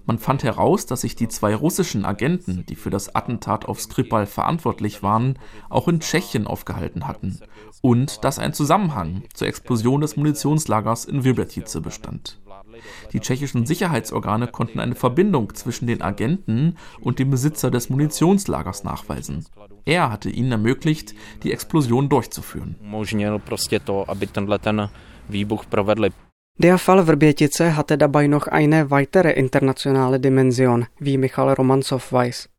Man 0.05 0.19
fand 0.19 0.43
heraus, 0.43 0.87
dass 0.87 1.03
sich 1.03 1.15
die 1.15 1.29
zwei 1.29 1.55
russischen 1.55 2.05
Agenten, 2.05 2.67
die 2.67 2.75
für 2.75 2.91
das 2.91 3.15
Attentat 3.15 3.67
auf 3.67 3.81
Skripal 3.81 4.27
verantwortlich 4.27 5.03
waren, 5.03 5.39
auch 5.69 5.89
in 5.89 6.01
Tschechien 6.01 6.47
aufgehalten 6.47 7.07
hatten 7.07 7.39
und 7.83 8.25
dass 8.25 8.39
ein 8.39 8.55
Zusammenhang 8.55 9.23
zur 9.35 9.49
Explosion 9.49 10.01
des 10.01 10.17
Munitionslagers 10.17 11.05
in 11.05 11.25
Virbetice 11.25 11.81
bestand. 11.81 12.41
Die 13.13 13.21
tschechischen 13.21 13.67
Sicherheitsorgane 13.67 14.47
konnten 14.47 14.81
eine 14.81 14.95
Verbindung 14.95 15.55
zwischen 15.55 15.87
den 15.87 16.03
Agenten 16.03 16.77
und 17.01 17.19
dem 17.19 17.31
Besitzer 17.31 17.71
des 17.71 17.91
Munitionslagers 17.91 18.85
nachweisen. 18.85 19.45
Er 19.85 20.11
hatte 20.11 20.31
ihnen 20.31 20.53
ermöglicht, 20.53 21.15
die 21.43 21.53
Explosion 21.53 22.09
durchzuführen. 22.09 22.77
Der 26.59 26.77
Fall 26.79 27.05
Vrbětice 27.05 27.77
hatte 27.77 27.97
dabei 27.97 28.27
noch 28.27 28.47
eine 28.47 28.91
weitere 28.91 29.33
internationale 29.33 30.21
Dimension, 30.21 30.87
wie 30.99 31.17
Michal 31.17 31.55
Romanzow 31.55 32.13
weiß. 32.13 32.51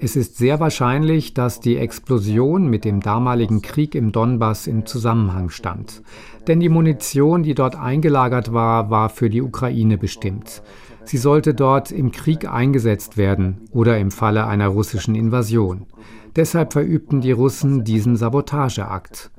Es 0.00 0.16
ist 0.16 0.36
sehr 0.36 0.60
wahrscheinlich, 0.60 1.34
dass 1.34 1.60
die 1.60 1.76
Explosion 1.76 2.68
mit 2.68 2.84
dem 2.84 3.00
damaligen 3.00 3.62
Krieg 3.62 3.94
im 3.94 4.12
Donbass 4.12 4.66
im 4.66 4.86
Zusammenhang 4.86 5.48
stand. 5.48 6.02
Denn 6.46 6.60
die 6.60 6.68
Munition, 6.68 7.42
die 7.42 7.54
dort 7.54 7.74
eingelagert 7.74 8.52
war, 8.52 8.90
war 8.90 9.08
für 9.08 9.30
die 9.30 9.40
Ukraine 9.40 9.98
bestimmt. 9.98 10.62
Sie 11.04 11.18
sollte 11.18 11.54
dort 11.54 11.90
im 11.90 12.12
Krieg 12.12 12.46
eingesetzt 12.46 13.16
werden 13.16 13.68
oder 13.72 13.98
im 13.98 14.10
Falle 14.10 14.46
einer 14.46 14.68
russischen 14.68 15.14
Invasion. 15.14 15.86
Deshalb 16.36 16.74
verübten 16.74 17.20
die 17.20 17.32
Russen 17.32 17.82
diesen 17.82 18.16
Sabotageakt. 18.16 19.30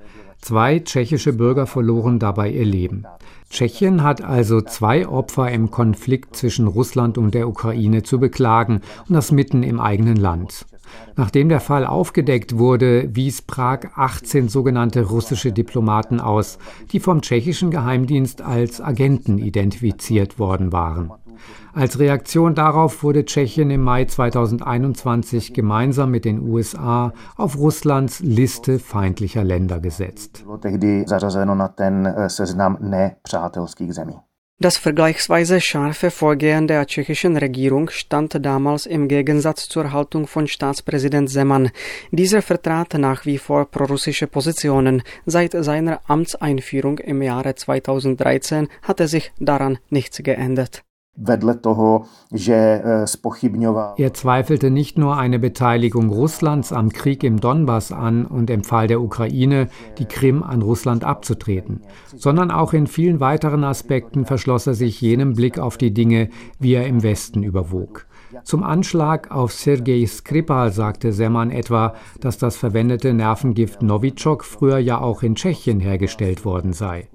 Zwei 0.42 0.80
tschechische 0.80 1.34
Bürger 1.34 1.68
verloren 1.68 2.18
dabei 2.18 2.50
ihr 2.50 2.66
Leben. 2.66 3.06
Tschechien 3.52 4.02
hat 4.02 4.22
also 4.22 4.62
zwei 4.62 5.08
Opfer 5.08 5.52
im 5.52 5.70
Konflikt 5.70 6.36
zwischen 6.36 6.68
Russland 6.68 7.18
und 7.18 7.34
der 7.34 7.48
Ukraine 7.48 8.02
zu 8.02 8.20
beklagen 8.20 8.82
und 9.08 9.14
das 9.14 9.32
mitten 9.32 9.62
im 9.62 9.80
eigenen 9.80 10.16
Land. 10.16 10.66
Nachdem 11.16 11.50
der 11.50 11.60
Fall 11.60 11.86
aufgedeckt 11.86 12.58
wurde, 12.58 13.10
wies 13.14 13.42
Prag 13.42 13.92
18 13.96 14.50
sogenannte 14.50 15.04
russische 15.04 15.52
Diplomaten 15.52 16.20
aus, 16.20 16.58
die 16.92 17.00
vom 17.00 17.22
tschechischen 17.22 17.72
Geheimdienst 17.72 18.42
als 18.42 18.82
Agenten 18.82 19.38
identifiziert 19.38 20.40
worden 20.40 20.72
waren. 20.72 21.12
Als 21.74 22.00
Reaktion 22.00 22.56
darauf 22.56 23.04
wurde 23.04 23.26
Tschechien 23.26 23.72
im 23.72 23.82
Mai 23.82 24.06
2021 24.06 25.54
gemeinsam 25.54 26.12
mit 26.12 26.26
den 26.26 26.40
USA 26.42 27.14
auf 27.38 27.58
Russlands 27.58 28.20
Liste 28.20 28.80
feindlicher 28.80 29.44
Länder 29.44 29.80
gesetzt. 29.80 30.44
Das 34.62 34.78
vergleichsweise 34.78 35.60
scharfe 35.60 36.12
Vorgehen 36.12 36.68
der 36.68 36.86
tschechischen 36.86 37.36
Regierung 37.36 37.90
stand 37.90 38.46
damals 38.46 38.86
im 38.86 39.08
Gegensatz 39.08 39.68
zur 39.68 39.92
Haltung 39.92 40.28
von 40.28 40.46
Staatspräsident 40.48 41.32
Zeman. 41.32 41.72
Dieser 42.12 42.44
vertrat 42.44 42.94
nach 42.94 43.26
wie 43.26 43.40
vor 43.40 43.66
prorussische 43.66 44.28
Positionen. 44.28 45.02
Seit 45.26 45.54
seiner 45.54 46.02
Amtseinführung 46.08 47.00
im 47.00 47.24
Jahre 47.24 47.56
2013 47.56 48.68
hatte 48.84 49.08
sich 49.08 49.32
daran 49.40 49.80
nichts 49.90 50.22
geändert. 50.22 50.84
Eh, 52.32 54.04
er 54.04 54.14
zweifelte 54.14 54.72
nicht 54.72 54.98
nur 54.98 55.18
eine 55.18 55.40
Beteiligung 55.40 56.10
Russlands 56.10 56.72
am 56.72 56.90
Krieg 56.90 57.24
im 57.24 57.40
Donbass 57.40 57.92
an 57.92 58.26
und 58.26 58.50
empfahl 58.50 58.88
der 58.88 59.02
Ukraine, 59.02 59.68
die 59.98 60.06
Krim 60.06 60.42
an 60.42 60.62
Russland 60.62 61.04
abzutreten, 61.04 61.82
sondern 62.16 62.50
auch 62.50 62.72
in 62.74 62.88
vielen 62.88 63.20
weiteren 63.20 63.66
Aspekten 63.66 64.26
verschloss 64.26 64.68
er 64.68 64.74
sich 64.74 65.02
jenem 65.02 65.34
Blick 65.34 65.60
auf 65.60 65.78
die 65.78 65.94
Dinge, 65.94 66.30
wie 66.60 66.74
er 66.76 66.88
im 66.88 67.04
Westen 67.04 67.44
überwog. 67.44 68.08
Zum 68.44 68.64
Anschlag 68.64 69.32
auf 69.32 69.52
Sergei 69.52 70.06
Skripal 70.06 70.72
sagte 70.72 71.12
Semman 71.12 71.52
etwa, 71.52 71.94
dass 72.22 72.38
das 72.38 72.56
verwendete 72.56 73.14
Nervengift 73.14 73.82
Novichok 73.82 74.46
früher 74.46 74.78
ja 74.78 75.02
auch 75.02 75.24
in 75.24 75.36
Tschechien 75.36 75.82
hergestellt 75.82 76.46
worden 76.46 76.72
sei. 76.72 77.10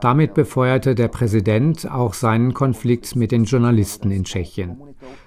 Damit 0.00 0.34
befeuerte 0.34 0.94
der 0.94 1.08
Präsident 1.08 1.90
auch 1.90 2.14
seinen 2.14 2.52
Konflikt 2.52 3.16
mit 3.16 3.32
den 3.32 3.44
Journalisten 3.44 4.10
in 4.10 4.24
Tschechien. 4.24 4.76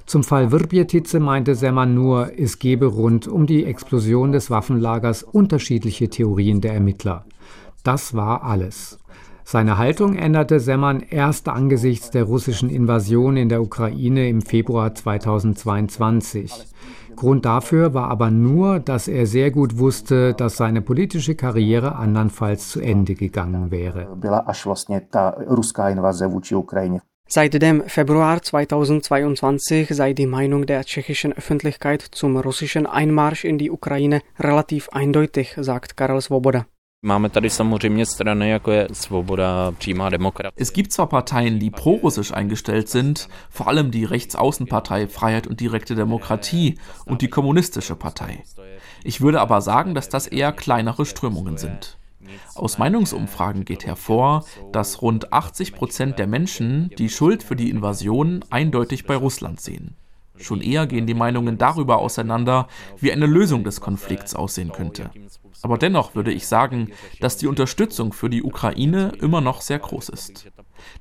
Zum 0.05 0.23
Fall 0.23 0.51
Vrbietice 0.51 1.19
meinte 1.19 1.55
Semman 1.55 1.95
nur, 1.95 2.31
es 2.37 2.59
gebe 2.59 2.85
rund 2.85 3.27
um 3.27 3.47
die 3.47 3.65
Explosion 3.65 4.31
des 4.31 4.51
Waffenlagers 4.51 5.23
unterschiedliche 5.23 6.09
Theorien 6.09 6.61
der 6.61 6.73
Ermittler. 6.73 7.25
Das 7.83 8.13
war 8.13 8.43
alles. 8.43 8.99
Seine 9.51 9.79
Haltung 9.79 10.15
änderte 10.15 10.59
Semman 10.59 11.01
erst 11.09 11.49
angesichts 11.49 12.11
der 12.11 12.25
russischen 12.25 12.69
Invasion 12.69 13.35
in 13.35 13.49
der 13.49 13.63
Ukraine 13.63 14.29
im 14.29 14.43
Februar 14.43 14.93
2022. 14.93 16.53
Grund 17.15 17.45
dafür 17.45 17.95
war 17.95 18.11
aber 18.11 18.29
nur, 18.29 18.79
dass 18.79 19.07
er 19.07 19.25
sehr 19.25 19.49
gut 19.49 19.79
wusste, 19.79 20.35
dass 20.35 20.57
seine 20.57 20.83
politische 20.83 21.33
Karriere 21.33 21.95
andernfalls 21.95 22.69
zu 22.69 22.79
Ende 22.79 23.15
gegangen 23.15 23.71
wäre. 23.71 24.07
Seit 27.27 27.59
dem 27.59 27.81
Februar 27.87 28.43
2022 28.43 29.87
sei 29.89 30.13
die 30.13 30.27
Meinung 30.27 30.67
der 30.67 30.83
tschechischen 30.83 31.33
Öffentlichkeit 31.33 32.03
zum 32.03 32.37
russischen 32.37 32.85
Einmarsch 32.85 33.45
in 33.45 33.57
die 33.57 33.71
Ukraine 33.71 34.21
relativ 34.37 34.89
eindeutig, 34.89 35.55
sagt 35.59 35.97
Karel 35.97 36.21
Svoboda. 36.21 36.67
Máme 37.01 37.29
tady 37.29 37.49
samozřejmě 37.49 38.05
strany, 38.05 38.49
jako 38.49 38.71
je 38.71 38.87
Svoboda, 38.91 39.71
přímá 39.71 40.09
demokratie. 40.09 40.51
Es 40.55 40.73
gibt 40.73 40.91
zwar 40.91 41.07
Parteien, 41.07 41.59
die 41.59 41.71
prorussisch 41.71 42.33
eingestellt 42.33 42.89
sind, 42.89 43.29
vor 43.49 43.67
allem 43.67 43.91
die 43.91 44.05
Rechtsaußenpartei 44.05 45.07
Freiheit 45.07 45.47
und 45.47 45.61
direkte 45.61 45.95
Demokratie 45.95 46.77
und 47.05 47.21
die 47.21 47.29
Kommunistische 47.29 47.95
Partei. 47.95 48.43
Ich 49.03 49.21
würde 49.21 49.39
aber 49.39 49.61
sagen, 49.61 49.95
dass 49.95 50.09
das 50.09 50.27
eher 50.27 50.51
kleinere 50.51 51.05
Strömungen 51.05 51.57
sind. 51.57 51.97
Aus 52.55 52.77
Meinungsumfragen 52.77 53.63
geht 53.63 53.85
hervor, 53.85 54.43
dass 54.73 55.01
rund 55.01 55.31
80 55.31 55.73
Prozent 55.73 56.19
der 56.19 56.27
Menschen 56.27 56.91
die 56.97 57.09
Schuld 57.09 57.43
für 57.43 57.55
die 57.55 57.69
Invasion 57.69 58.43
eindeutig 58.49 59.05
bei 59.05 59.15
Russland 59.15 59.61
sehen. 59.61 59.95
Schon 60.39 60.61
eher 60.61 60.87
gehen 60.87 61.05
die 61.05 61.13
Meinungen 61.13 61.57
darüber 61.57 61.97
auseinander, 61.97 62.67
wie 62.99 63.11
eine 63.11 63.25
Lösung 63.25 63.63
des 63.63 63.81
Konflikts 63.81 64.35
aussehen 64.35 64.71
könnte. 64.71 65.09
Aber 65.61 65.77
dennoch 65.77 66.15
würde 66.15 66.31
ich 66.31 66.47
sagen, 66.47 66.91
dass 67.19 67.37
die 67.37 67.47
Unterstützung 67.47 68.13
für 68.13 68.29
die 68.29 68.43
Ukraine 68.43 69.11
immer 69.21 69.41
noch 69.41 69.61
sehr 69.61 69.79
groß 69.79 70.09
ist. 70.09 70.49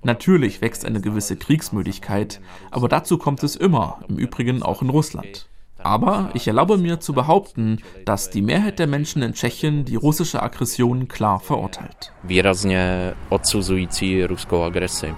Natürlich 0.03 0.61
wächst 0.61 0.85
eine 0.85 1.01
gewisse 1.01 1.37
Kriegsmüdigkeit, 1.37 2.40
aber 2.70 2.88
dazu 2.88 3.18
kommt 3.18 3.42
es 3.42 3.55
immer, 3.57 4.01
im 4.09 4.18
Übrigen 4.18 4.62
auch 4.62 4.83
in 4.83 4.90
Russland. 4.90 5.48
Aber 5.81 6.31
ich 6.35 6.48
erlaube 6.48 6.77
mir 6.77 6.98
zu 6.98 7.12
behaupten, 7.12 7.79
dass 8.05 8.31
die 8.31 8.42
Mehrheit 8.42 8.81
der 8.81 8.88
Menschen 8.88 9.22
in 9.22 9.33
Tschechien 9.33 9.85
die 9.85 9.94
russische 9.94 10.42
Aggression 10.42 11.07
klar 11.07 11.38
verurteilt. 11.38 12.12
Výrazně 12.24 13.14
odsuzující 13.29 14.24
ruskou 14.24 14.62
agresi. 14.62 15.14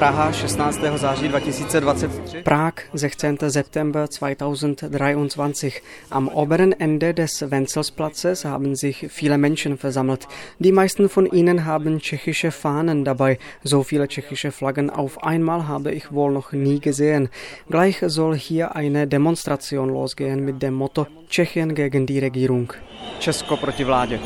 Praha 0.00 0.32
16. 0.32 0.96
září 0.96 1.28
2023. 1.28 2.42
Prag 2.42 2.74
16. 2.94 3.36
September 3.48 4.08
2023. 4.08 5.82
Am 6.10 6.28
oberen 6.28 6.74
Ende 6.78 7.12
des 7.12 7.50
Wenzelsplatzes 7.50 8.44
haben 8.44 8.76
sich 8.76 9.06
viele 9.08 9.36
Menschen 9.36 9.76
versammelt. 9.76 10.26
Die 10.58 10.72
meisten 10.72 11.08
von 11.10 11.26
ihnen 11.26 11.66
haben 11.66 11.98
tschechische 11.98 12.50
Fahnen 12.50 13.04
dabei. 13.04 13.38
So 13.62 13.82
viele 13.82 14.08
tschechische 14.08 14.52
Flaggen 14.52 14.88
auf 14.88 15.22
einmal 15.22 15.68
habe 15.68 15.92
ich 15.92 16.10
wohl 16.12 16.32
noch 16.32 16.52
nie 16.52 16.80
gesehen. 16.80 17.28
Gleich 17.68 17.98
soll 18.06 18.36
hier 18.36 18.74
eine 18.76 19.06
Demonstration 19.06 19.90
losgehen 19.90 20.46
mit 20.46 20.62
dem 20.62 20.74
Motto 20.74 21.08
Tschechien 21.28 21.74
gegen 21.74 22.06
die 22.06 22.20
Regierung. 22.20 22.72
Česko 23.18 23.56
proti 23.56 23.84
vládě. 23.84 24.18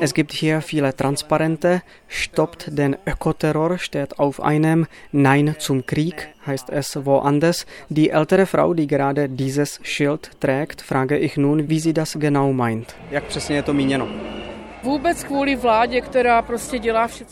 Es 0.00 0.14
gibt 0.14 0.32
hier 0.32 0.60
viele 0.60 0.94
Transparente. 0.94 1.82
Stoppt 2.08 2.66
den 2.76 2.96
Ökoterror 3.06 3.78
steht 3.78 4.18
auf 4.18 4.42
einem. 4.42 4.86
Nein 5.12 5.54
zum 5.58 5.86
Krieg 5.86 6.28
heißt 6.46 6.70
es 6.70 7.04
woanders. 7.04 7.66
Die 7.88 8.10
ältere 8.10 8.46
Frau, 8.46 8.74
die 8.74 8.86
gerade 8.86 9.28
dieses 9.28 9.80
Schild 9.82 10.30
trägt, 10.40 10.82
frage 10.82 11.18
ich 11.18 11.36
nun, 11.36 11.68
wie 11.68 11.80
sie 11.80 11.92
das 11.92 12.16
genau 12.18 12.52
meint. 12.52 12.94
Jak 13.10 13.24
přesně 13.24 13.56
je 13.56 13.62
to 13.62 13.72
míněno? 13.72 14.08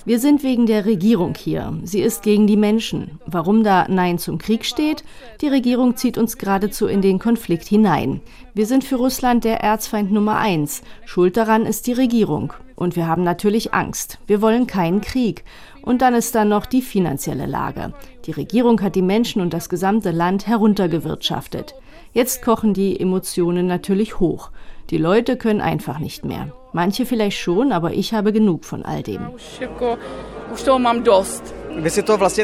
Wir 0.05 0.19
sind 0.19 0.43
wegen 0.43 0.67
der 0.67 0.85
Regierung 0.85 1.35
hier. 1.37 1.79
Sie 1.85 2.01
ist 2.01 2.25
gegen 2.25 2.49
die 2.49 2.57
Menschen. 2.57 3.21
Warum 3.25 3.63
da 3.63 3.87
Nein 3.89 4.19
zum 4.19 4.39
Krieg 4.39 4.65
steht? 4.65 5.05
Die 5.41 5.47
Regierung 5.47 5.97
zieht 5.97 6.19
uns 6.19 6.39
geradezu 6.39 6.89
in 6.89 7.03
den 7.03 7.21
Konflikt 7.21 7.69
hinein. 7.69 8.21
Wir 8.55 8.67
sind 8.67 8.83
für 8.83 8.97
Russland 8.97 9.45
der 9.45 9.61
Erzfeind 9.61 10.11
Nummer 10.11 10.39
eins. 10.39 10.83
Schuld 11.05 11.37
daran 11.37 11.67
ist 11.67 11.87
die 11.87 11.93
Regierung. 11.93 12.53
Und 12.75 12.97
wir 12.97 13.07
haben 13.07 13.23
natürlich 13.23 13.73
Angst. 13.73 14.19
Wir 14.27 14.43
wollen 14.43 14.67
keinen 14.67 15.01
Krieg. 15.01 15.45
Und 15.83 16.03
dann 16.03 16.15
ist 16.15 16.35
da 16.35 16.45
noch 16.45 16.67
die 16.67 16.83
finanzielle 16.83 17.47
Lage. 17.47 17.93
Die 18.25 18.33
Regierung 18.33 18.83
hat 18.83 18.97
die 18.97 19.03
Menschen 19.03 19.41
und 19.41 19.55
das 19.55 19.69
gesamte 19.69 20.11
Land 20.11 20.49
heruntergewirtschaftet. 20.49 21.75
Jetzt 22.13 22.43
kochen 22.43 22.75
die 22.75 22.99
Emotionen 22.99 23.67
natürlich 23.67 24.19
hoch. 24.19 24.51
Die 24.91 24.99
Leute 24.99 25.37
können 25.37 25.61
einfach 25.61 25.99
nicht 25.99 26.25
mehr. 26.25 26.53
Manche 26.77 27.07
vielleicht 27.07 27.39
schon, 27.39 27.73
aber 27.73 27.95
ich 27.95 28.13
habe 28.13 28.35
genug 28.35 28.67
von 28.67 28.85
all 28.85 29.03
dem. 29.03 29.23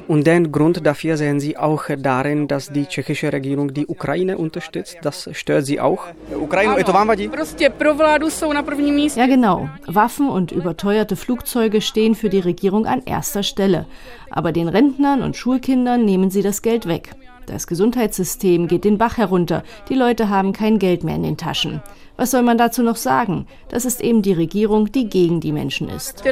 Und 0.08 0.26
den 0.26 0.50
Grund 0.50 0.86
dafür 0.86 1.18
sehen 1.18 1.38
Sie 1.38 1.58
auch 1.58 1.84
darin, 1.98 2.48
dass 2.48 2.72
die 2.72 2.86
tschechische 2.86 3.30
Regierung 3.30 3.74
die 3.74 3.86
Ukraine 3.86 4.38
unterstützt. 4.38 4.96
Das 5.02 5.28
stört 5.32 5.66
Sie 5.66 5.80
auch? 5.80 6.06
Ja, 9.16 9.26
genau. 9.26 9.68
Waffen 9.86 10.30
und 10.30 10.50
überteuerte 10.50 11.16
Flugzeuge 11.16 11.82
stehen 11.82 12.14
für 12.14 12.30
die 12.30 12.40
Regierung 12.40 12.86
an 12.86 13.02
erster 13.04 13.42
Stelle. 13.42 13.84
Aber 14.30 14.52
den 14.52 14.68
Rentnern 14.68 15.20
und 15.20 15.36
Schulkindern 15.36 16.06
nehmen 16.06 16.30
sie 16.30 16.40
das 16.40 16.62
Geld 16.62 16.88
weg. 16.88 17.10
Das 17.44 17.66
Gesundheitssystem 17.66 18.66
geht 18.66 18.84
den 18.84 18.96
Bach 18.96 19.18
herunter. 19.18 19.62
Die 19.90 19.94
Leute 19.94 20.30
haben 20.30 20.54
kein 20.54 20.78
Geld 20.78 21.04
mehr 21.04 21.16
in 21.16 21.22
den 21.22 21.36
Taschen. 21.36 21.82
Was 22.16 22.30
soll 22.30 22.42
man 22.42 22.58
dazu 22.58 22.82
noch 22.82 22.96
sagen? 22.96 23.46
Das 23.68 23.84
ist 23.84 24.00
eben 24.00 24.22
die 24.22 24.32
Regierung, 24.32 24.92
die 24.92 25.08
gegen 25.08 25.40
die 25.40 25.52
Menschen 25.52 25.88
ist. 25.88 26.22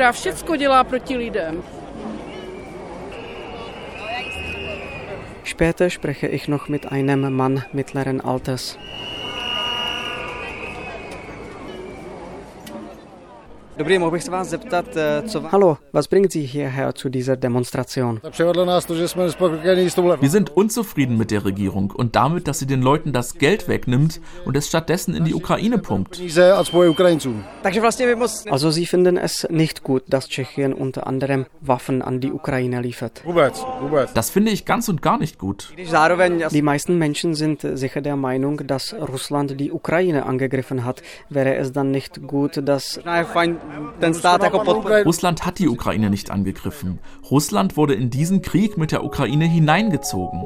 Später 5.45 5.91
spreche 5.91 6.29
ich 6.29 6.49
noch 6.49 6.69
mit 6.69 6.93
einem 6.93 7.35
Mann 7.35 7.65
mittleren 7.73 8.21
Alters. 8.21 8.79
Hallo, 15.53 15.79
was 15.93 16.09
bringt 16.09 16.33
Sie 16.33 16.45
hierher 16.45 16.95
zu 16.95 17.09
dieser 17.09 17.37
Demonstration? 17.37 18.21
Wir 20.21 20.31
sind 20.31 20.51
unzufrieden 20.51 21.17
mit 21.17 21.31
der 21.31 21.47
Regierung 21.47 21.91
und 21.91 22.15
damit, 22.15 22.47
dass 22.47 22.59
sie 22.59 22.67
den 22.67 22.83
Leuten 22.83 23.15
das 23.15 23.39
Geld 23.39 23.69
wegnimmt 23.69 24.21
und 24.45 24.55
es 24.55 24.69
stattdessen 24.69 25.15
in 25.15 25.25
die 25.25 25.33
Ukraine 25.35 25.79
pumpt. 25.79 26.21
Also 28.51 28.71
Sie 28.71 28.87
finden 28.87 29.17
es 29.17 29.49
nicht 29.49 29.83
gut, 29.83 30.03
dass 30.09 30.29
Tschechien 30.29 30.75
unter 30.75 31.07
anderem 31.07 31.47
Waffen 31.63 32.03
an 32.03 32.21
die 32.21 32.33
Ukraine 32.33 32.83
liefert? 32.83 33.23
Das 34.13 34.29
finde 34.29 34.51
ich 34.51 34.67
ganz 34.67 34.91
und 34.91 35.01
gar 35.01 35.19
nicht 35.19 35.39
gut. 35.39 35.73
Die 36.51 36.63
meisten 36.63 36.99
Menschen 36.99 37.35
sind 37.35 37.63
sicher 37.63 38.03
der 38.03 38.17
Meinung, 38.17 38.67
dass 38.67 38.93
Russland 38.95 39.59
die 39.59 39.73
Ukraine 39.73 40.27
angegriffen 40.27 40.85
hat. 40.85 41.03
Wäre 41.31 41.55
es 41.55 41.73
dann 41.73 41.91
nicht 41.91 42.27
gut, 42.27 42.61
dass 42.69 43.01
Russland 45.05 45.47
hat 45.47 45.59
die 45.59 45.69
Ukraine 45.69 46.11
nicht 46.11 46.31
angegriffen. 46.31 46.99
Russland 47.31 47.77
wurde 47.77 47.95
in 47.95 48.11
diesen 48.11 48.43
Krieg 48.43 48.77
mit 48.77 48.93
der 48.93 49.05
Ukraine 49.05 49.47
hineingezogen. 49.47 50.45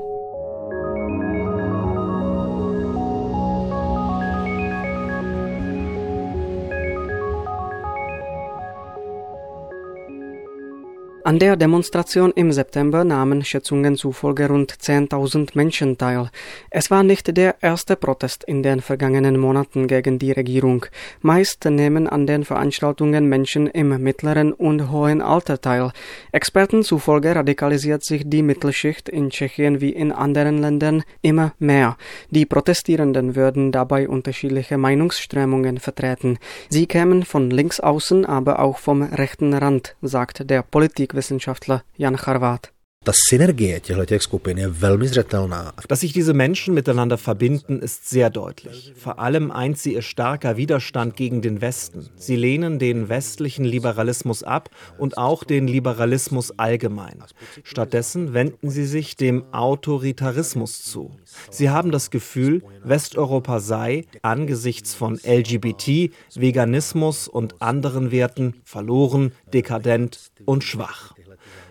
An 11.26 11.38
der 11.38 11.56
Demonstration 11.56 12.32
im 12.36 12.52
September 12.52 13.02
nahmen 13.02 13.42
Schätzungen 13.46 13.96
zufolge 13.96 14.46
rund 14.46 14.74
10.000 14.74 15.52
Menschen 15.54 15.96
teil. 15.96 16.28
Es 16.68 16.90
war 16.90 17.02
nicht 17.02 17.34
der 17.34 17.54
erste 17.62 17.96
Protest 17.96 18.44
in 18.44 18.62
den 18.62 18.82
vergangenen 18.82 19.38
Monaten 19.40 19.86
gegen 19.86 20.18
die 20.18 20.32
Regierung. 20.32 20.84
Meist 21.22 21.64
nehmen 21.64 22.06
an 22.08 22.26
den 22.26 22.44
Veranstaltungen 22.44 23.26
Menschen 23.26 23.68
im 23.68 24.02
mittleren 24.02 24.52
und 24.52 24.90
hohen 24.90 25.22
Alter 25.22 25.58
teil. 25.58 25.92
Experten 26.30 26.82
zufolge 26.82 27.34
radikalisiert 27.34 28.04
sich 28.04 28.24
die 28.26 28.42
Mittelschicht 28.42 29.08
in 29.08 29.30
Tschechien 29.30 29.80
wie 29.80 29.94
in 29.94 30.12
anderen 30.12 30.58
Ländern 30.58 31.04
immer 31.22 31.54
mehr. 31.58 31.96
Die 32.28 32.44
Protestierenden 32.44 33.34
würden 33.34 33.72
dabei 33.72 34.10
unterschiedliche 34.10 34.76
Meinungsströmungen 34.76 35.78
vertreten. 35.78 36.36
Sie 36.68 36.86
kämen 36.86 37.22
von 37.22 37.50
links 37.50 37.80
außen, 37.80 38.26
aber 38.26 38.58
auch 38.58 38.76
vom 38.76 39.02
rechten 39.02 39.54
Rand, 39.54 39.96
sagt 40.02 40.50
der 40.50 40.60
Politik 40.60 41.13
Politikwissenschaftler 41.14 41.84
Jan 41.96 42.16
Charvat. 42.16 42.73
Ta 43.04 43.12
Synergie 43.30 43.80
těchto 43.80 44.18
skupin 44.18 44.58
je 44.58 44.68
velmi 44.68 45.08
zřetelná. 45.08 45.72
Dass 45.88 46.00
sich 46.00 46.12
diese 46.12 46.32
Menschen 46.32 46.74
miteinander 46.74 47.18
verbinden, 47.18 47.80
ist 47.80 48.08
sehr 48.08 48.30
deutlich. 48.30 48.94
Vor 48.96 49.18
allem 49.18 49.50
eint 49.50 49.78
sie 49.78 49.92
ihr 49.92 50.02
starker 50.02 50.56
Widerstand 50.56 51.14
gegen 51.14 51.42
den 51.42 51.60
Westen. 51.60 52.06
Sie 52.16 52.36
lehnen 52.36 52.78
den 52.78 53.10
westlichen 53.10 53.66
Liberalismus 53.66 54.42
ab 54.42 54.70
und 54.98 55.18
auch 55.18 55.44
den 55.44 55.66
Liberalismus 55.68 56.58
allgemein. 56.58 57.22
Stattdessen 57.62 58.32
wenden 58.32 58.70
sie 58.70 58.86
sich 58.86 59.16
dem 59.16 59.44
Autoritarismus 59.52 60.82
zu. 60.82 61.10
Sie 61.50 61.68
haben 61.68 61.90
das 61.90 62.10
Gefühl, 62.10 62.62
Westeuropa 62.84 63.60
sei 63.60 64.06
angesichts 64.22 64.94
von 64.94 65.20
LGBT, 65.22 66.10
Veganismus 66.34 67.28
und 67.28 67.60
anderen 67.60 68.10
Werten 68.12 68.54
verloren, 68.64 69.32
dekadent 69.52 70.30
und 70.46 70.64
schwach. 70.64 71.14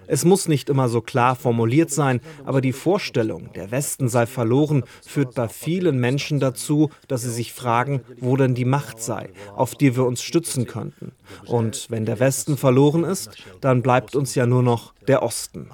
Es 0.07 0.25
muss 0.25 0.47
nicht 0.47 0.69
immer 0.69 0.89
so 0.89 1.01
klar 1.01 1.35
formuliert 1.35 1.91
sein, 1.91 2.21
aber 2.45 2.61
die 2.61 2.73
Vorstellung, 2.73 3.51
der 3.53 3.71
Westen 3.71 4.09
sei 4.09 4.25
verloren, 4.25 4.83
führt 5.05 5.35
bei 5.35 5.47
vielen 5.47 5.99
Menschen 5.99 6.39
dazu, 6.39 6.89
dass 7.07 7.21
sie 7.21 7.31
sich 7.31 7.53
fragen, 7.53 8.01
wo 8.19 8.35
denn 8.37 8.55
die 8.55 8.65
Macht 8.65 9.01
sei, 9.01 9.29
auf 9.55 9.75
die 9.75 9.95
wir 9.95 10.05
uns 10.05 10.21
stützen 10.21 10.67
könnten. 10.67 11.13
Und 11.45 11.87
wenn 11.89 12.05
der 12.05 12.19
Westen 12.19 12.57
verloren 12.57 13.03
ist, 13.03 13.31
dann 13.61 13.81
bleibt 13.81 14.15
uns 14.15 14.35
ja 14.35 14.45
nur 14.45 14.63
noch 14.63 14.93
der 15.07 15.23
Osten. 15.23 15.69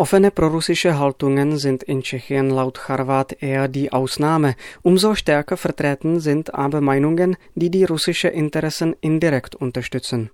Offene 0.00 0.30
prorussische 0.30 0.98
Haltungen 0.98 1.58
sind 1.58 1.82
in 1.82 2.00
Tschechien 2.00 2.48
laut 2.48 2.78
Charvat 2.78 3.42
eher 3.42 3.68
die 3.68 3.92
Ausnahme. 3.92 4.54
Umso 4.80 5.14
stärker 5.14 5.58
vertreten 5.58 6.20
sind 6.20 6.54
aber 6.54 6.80
Meinungen, 6.80 7.36
die 7.54 7.70
die 7.70 7.84
russische 7.84 8.28
Interessen 8.28 8.96
indirekt 9.02 9.54
unterstützen. 9.56 10.30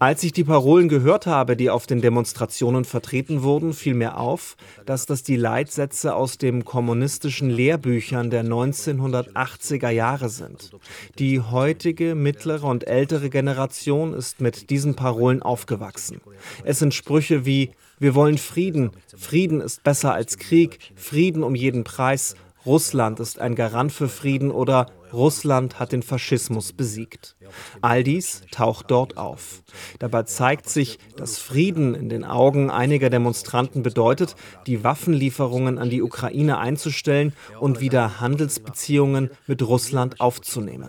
Als 0.00 0.22
ich 0.22 0.32
die 0.32 0.44
Parolen 0.44 0.88
gehört 0.88 1.26
habe, 1.26 1.56
die 1.56 1.68
auf 1.68 1.86
den 1.86 2.00
Demonstrationen 2.00 2.84
vertreten 2.84 3.42
wurden, 3.42 3.72
fiel 3.72 3.94
mir 3.94 4.18
auf, 4.18 4.56
dass 4.86 5.06
das 5.06 5.22
die 5.22 5.36
Leitsätze 5.36 6.14
aus 6.14 6.38
den 6.38 6.64
kommunistischen 6.64 7.50
Lehrbüchern 7.50 8.30
der 8.30 8.44
1980er 8.44 9.90
Jahre 9.90 10.28
sind. 10.28 10.70
Die 11.18 11.40
heutige, 11.40 12.14
mittlere 12.14 12.64
und 12.64 12.86
ältere 12.86 13.30
Generation 13.30 14.14
ist 14.14 14.40
mit 14.40 14.70
diesen 14.70 14.94
Parolen 14.94 15.42
aufgewachsen. 15.42 16.20
Es 16.64 16.78
sind 16.78 16.94
Sprüche 16.94 17.44
wie 17.44 17.70
Wir 17.98 18.14
wollen 18.14 18.38
Frieden, 18.38 18.92
Frieden 19.16 19.60
ist 19.60 19.82
besser 19.82 20.14
als 20.14 20.38
Krieg, 20.38 20.78
Frieden 20.94 21.42
um 21.42 21.56
jeden 21.56 21.82
Preis, 21.82 22.36
Russland 22.66 23.18
ist 23.18 23.38
ein 23.38 23.54
Garant 23.54 23.92
für 23.92 24.08
Frieden 24.08 24.50
oder 24.50 24.86
Russland 25.12 25.78
hat 25.78 25.92
den 25.92 26.02
Faschismus 26.02 26.72
besiegt. 26.72 27.36
All 27.80 28.02
dies 28.02 28.42
taucht 28.50 28.90
dort 28.90 29.16
auf. 29.16 29.62
Dabei 29.98 30.24
zeigt 30.24 30.68
sich, 30.68 30.98
dass 31.16 31.38
Frieden 31.38 31.94
in 31.94 32.08
den 32.08 32.24
Augen 32.24 32.70
einiger 32.70 33.10
Demonstranten 33.10 33.82
bedeutet, 33.82 34.36
die 34.66 34.84
Waffenlieferungen 34.84 35.78
an 35.78 35.90
die 35.90 36.02
Ukraine 36.02 36.58
einzustellen 36.58 37.32
und 37.60 37.80
wieder 37.80 38.20
Handelsbeziehungen 38.20 39.30
mit 39.46 39.62
Russland 39.62 40.20
aufzunehmen. 40.20 40.88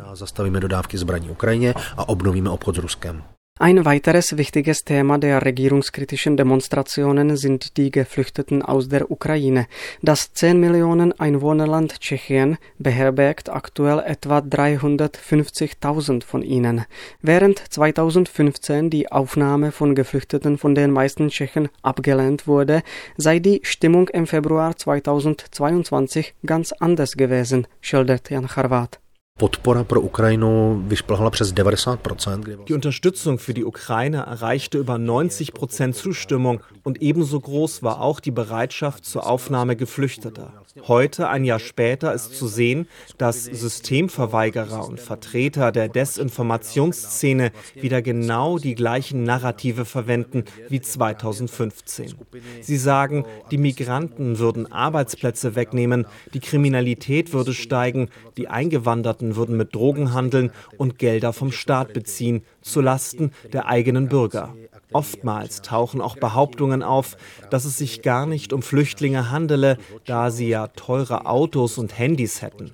Ein 3.61 3.83
weiteres 3.83 4.37
wichtiges 4.37 4.85
Thema 4.85 5.17
der 5.17 5.43
regierungskritischen 5.43 6.37
Demonstrationen 6.37 7.35
sind 7.35 7.75
die 7.75 7.91
Geflüchteten 7.91 8.61
aus 8.61 8.87
der 8.87 9.11
Ukraine. 9.11 9.67
Das 10.01 10.31
10 10.31 10.61
Millionen 10.61 11.11
Einwohnerland 11.19 11.99
Tschechien 11.99 12.57
beherbergt 12.77 13.49
aktuell 13.49 13.99
etwa 13.99 14.37
350.000 14.37 16.23
von 16.23 16.41
ihnen. 16.41 16.85
Während 17.21 17.59
2015 17.59 18.89
die 18.89 19.11
Aufnahme 19.11 19.73
von 19.73 19.93
Geflüchteten 19.93 20.57
von 20.57 20.73
den 20.73 20.91
meisten 20.91 21.27
Tschechen 21.27 21.67
abgelehnt 21.81 22.47
wurde, 22.47 22.81
sei 23.17 23.39
die 23.39 23.59
Stimmung 23.63 24.07
im 24.07 24.25
Februar 24.25 24.77
2022 24.77 26.33
ganz 26.45 26.71
anders 26.71 27.17
gewesen, 27.17 27.67
schildert 27.81 28.29
Jan 28.29 28.47
Charvat. 28.47 29.01
Podpora 29.39 29.83
pro 29.83 30.01
Ukrajinu 30.01 30.83
vyšplhala 30.87 31.29
přes 31.29 31.53
90%. 31.53 32.63
Die 32.67 32.73
Unterstützung 32.73 33.37
für 33.37 33.53
die 33.53 33.63
Ukraine 33.63 34.17
erreichte 34.17 34.77
über 34.77 34.97
90 34.97 35.53
Prozent 35.53 35.95
Zustimmung 35.95 36.59
und 36.83 37.01
ebenso 37.01 37.39
groß 37.39 37.83
war 37.83 38.01
auch 38.01 38.19
die 38.19 38.31
Bereitschaft 38.31 39.05
zur 39.05 39.25
Aufnahme 39.25 39.75
Geflüchteter. 39.75 40.51
Heute, 40.87 41.29
ein 41.29 41.45
Jahr 41.45 41.59
später, 41.59 42.13
ist 42.13 42.37
zu 42.37 42.47
sehen, 42.47 42.87
dass 43.17 43.45
Systemverweigerer 43.45 44.87
und 44.87 44.99
Vertreter 44.99 45.71
der 45.71 45.89
Desinformationsszene 45.89 47.51
wieder 47.73 48.03
genau 48.03 48.59
die 48.59 48.75
gleichen 48.75 49.23
Narrative 49.23 49.85
verwenden 49.85 50.43
wie 50.69 50.79
2015. 50.79 52.13
Sie 52.61 52.77
sagen, 52.77 53.25
die 53.49 53.57
Migranten 53.57 54.37
würden 54.37 54.71
Arbeitsplätze 54.71 55.55
wegnehmen, 55.55 56.05
die 56.35 56.39
Kriminalität 56.39 57.33
würde 57.33 57.53
steigen, 57.53 58.09
die 58.37 58.47
Eingewanderten 58.47 59.35
würden 59.35 59.57
mit 59.57 59.73
Drogen 59.73 60.13
handeln 60.13 60.51
und 60.77 60.99
Gelder 60.99 61.33
vom 61.33 61.51
Staat 61.51 61.93
beziehen, 61.93 62.43
zu 62.61 62.81
Lasten 62.81 63.31
der 63.51 63.67
eigenen 63.67 64.07
Bürger. 64.07 64.53
Oftmals 64.91 65.61
tauchen 65.61 66.01
auch 66.01 66.17
Behauptungen 66.17 66.81
auf, 66.81 67.15
dass 67.51 67.65
es 67.65 67.77
sich 67.77 68.01
gar 68.01 68.25
nicht 68.25 68.53
um 68.53 68.63
Flüchtlinge 68.63 69.29
handele, 69.29 69.77
da 70.05 70.31
sie 70.31 70.49
ja 70.49 70.58
teure 70.67 71.25
Autos 71.25 71.77
und 71.77 71.97
Handys 71.97 72.41
hätten. 72.41 72.71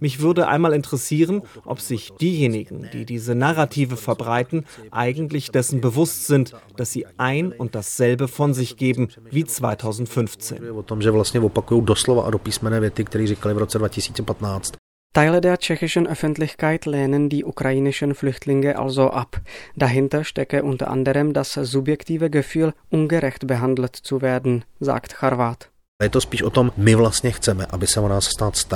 Mich 0.00 0.20
würde 0.20 0.48
einmal 0.48 0.72
interessieren, 0.72 1.42
ob 1.64 1.80
sich 1.80 2.12
diejenigen, 2.20 2.88
die 2.92 3.04
diese 3.04 3.34
Narrative 3.34 3.96
verbreiten, 3.96 4.64
eigentlich 4.90 5.50
dessen 5.50 5.80
bewusst 5.80 6.26
sind, 6.26 6.54
dass 6.76 6.92
sie 6.92 7.06
ein 7.18 7.52
und 7.52 7.74
dasselbe 7.74 8.28
von 8.28 8.54
sich 8.54 8.76
geben 8.76 9.08
wie 9.30 9.44
2015. 9.44 10.62
Teile 15.16 15.40
der 15.40 15.56
tschechischen 15.56 16.06
Öffentlichkeit 16.06 16.84
lehnen 16.84 17.30
die 17.30 17.46
ukrainischen 17.46 18.14
Flüchtlinge 18.14 18.78
also 18.78 19.08
ab. 19.08 19.40
Dahinter 19.74 20.24
stecke 20.24 20.62
unter 20.62 20.90
anderem 20.90 21.32
das 21.32 21.54
subjektive 21.54 22.28
Gefühl, 22.28 22.74
ungerecht 22.90 23.46
behandelt 23.46 23.96
zu 23.96 24.20
werden, 24.20 24.66
sagt 24.78 25.22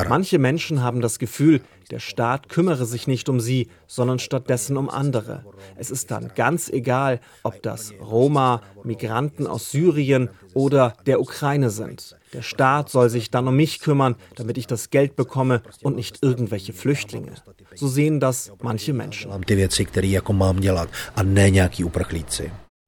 Manche 0.08 0.38
Menschen 0.38 0.82
haben 0.82 1.02
das 1.02 1.18
Gefühl, 1.18 1.60
der 1.90 1.98
Staat 1.98 2.48
kümmere 2.48 2.86
sich 2.86 3.06
nicht 3.06 3.28
um 3.28 3.40
sie, 3.40 3.68
sondern 3.86 4.18
stattdessen 4.18 4.78
um 4.78 4.88
andere. 4.88 5.44
Es 5.76 5.90
ist 5.90 6.10
dann 6.10 6.32
ganz 6.34 6.70
egal, 6.70 7.20
ob 7.42 7.62
das 7.62 7.92
Roma, 8.00 8.62
Migranten 8.84 9.46
aus 9.46 9.70
Syrien 9.70 10.30
oder 10.54 10.94
der 11.04 11.20
Ukraine 11.20 11.68
sind. 11.68 12.16
Der 12.32 12.40
Staat 12.40 12.88
soll 12.88 13.10
sich 13.10 13.30
dann 13.30 13.46
um 13.46 13.54
mich 13.54 13.80
kümmern, 13.80 14.16
damit 14.36 14.56
ich 14.56 14.66
das 14.66 14.88
Geld 14.88 15.14
bekomme 15.14 15.60
und 15.82 15.96
nicht 15.96 16.20
irgendwelche 16.22 16.72
Flüchtlinge. 16.72 17.34
So 17.74 17.86
sehen 17.86 18.20
das 18.20 18.50
manche 18.62 18.94
Menschen. 18.94 19.30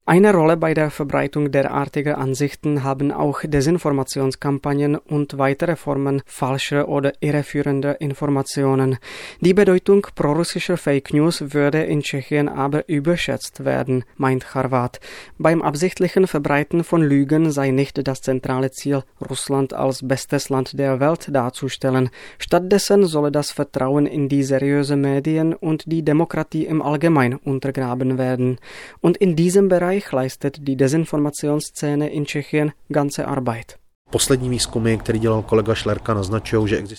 Eine 0.05 0.33
Rolle 0.33 0.57
bei 0.57 0.73
der 0.73 0.91
Verbreitung 0.91 1.53
derartiger 1.53 2.17
Ansichten 2.17 2.83
haben 2.83 3.13
auch 3.13 3.39
Desinformationskampagnen 3.45 4.97
und 4.97 5.37
weitere 5.37 5.77
Formen 5.77 6.21
falscher 6.25 6.89
oder 6.89 7.13
irreführender 7.21 8.01
Informationen. 8.01 8.97
Die 9.39 9.53
Bedeutung 9.53 10.05
prorussischer 10.13 10.75
Fake 10.75 11.13
News 11.13 11.53
würde 11.53 11.83
in 11.83 12.01
Tschechien 12.01 12.49
aber 12.49 12.89
überschätzt 12.89 13.63
werden, 13.63 14.03
meint 14.17 14.43
Charvat. 14.43 14.99
Beim 15.37 15.61
absichtlichen 15.61 16.27
Verbreiten 16.27 16.83
von 16.83 17.01
Lügen 17.01 17.51
sei 17.51 17.71
nicht 17.71 18.05
das 18.05 18.19
zentrale 18.19 18.71
Ziel, 18.71 19.03
Russland 19.29 19.73
als 19.73 20.05
bestes 20.05 20.49
Land 20.49 20.77
der 20.77 20.99
Welt 20.99 21.33
darzustellen. 21.33 22.09
Stattdessen 22.39 23.05
solle 23.05 23.31
das 23.31 23.53
Vertrauen 23.53 24.05
in 24.05 24.27
die 24.27 24.43
seriösen 24.43 24.99
Medien 24.99 25.53
und 25.53 25.89
die 25.89 26.03
Demokratie 26.03 26.65
im 26.65 26.81
Allgemeinen 26.81 27.39
untergraben 27.39 28.17
werden. 28.17 28.59
Und 28.99 29.15
in 29.15 29.37
diesem 29.37 29.69
Bereich 29.69 29.92
Bereich 29.93 30.11
leistet 30.11 30.67
die 30.67 30.75
Desinformationsszene 30.75 32.11
in 32.11 32.25
Tschechien 32.25 32.71
ganze 32.91 33.27
Arbeit. 33.27 33.77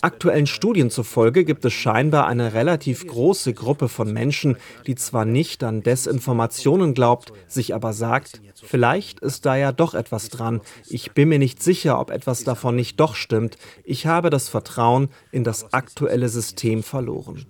Aktuellen 0.01 0.47
Studien 0.47 0.91
zufolge 0.91 1.45
gibt 1.45 1.65
es 1.65 1.73
scheinbar 1.73 2.27
eine 2.29 2.55
relativ 2.55 3.07
große 3.09 3.53
Gruppe 3.53 3.89
von 3.89 4.13
Menschen, 4.13 4.57
die 4.87 4.95
zwar 4.95 5.25
nicht 5.25 5.65
an 5.65 5.83
Desinformationen 5.83 6.95
glaubt, 6.95 7.33
sich 7.49 7.75
aber 7.75 7.93
sagt, 7.93 8.41
vielleicht 8.55 9.19
ist 9.19 9.45
da 9.45 9.57
ja 9.57 9.73
doch 9.73 9.95
etwas 9.95 10.29
dran. 10.29 10.61
Ich 10.87 11.13
bin 11.13 11.31
mir 11.31 11.41
nicht 11.41 11.61
sicher, 11.65 11.99
ob 11.99 12.11
etwas 12.11 12.45
davon 12.45 12.77
nicht 12.77 13.01
doch 13.01 13.17
stimmt. 13.17 13.59
Ich 13.83 14.07
habe 14.07 14.31
das 14.31 14.49
Vertrauen 14.49 15.09
in 15.33 15.43
das 15.43 15.73
aktuelle 15.73 16.29
System 16.29 16.85
verloren. 16.85 17.45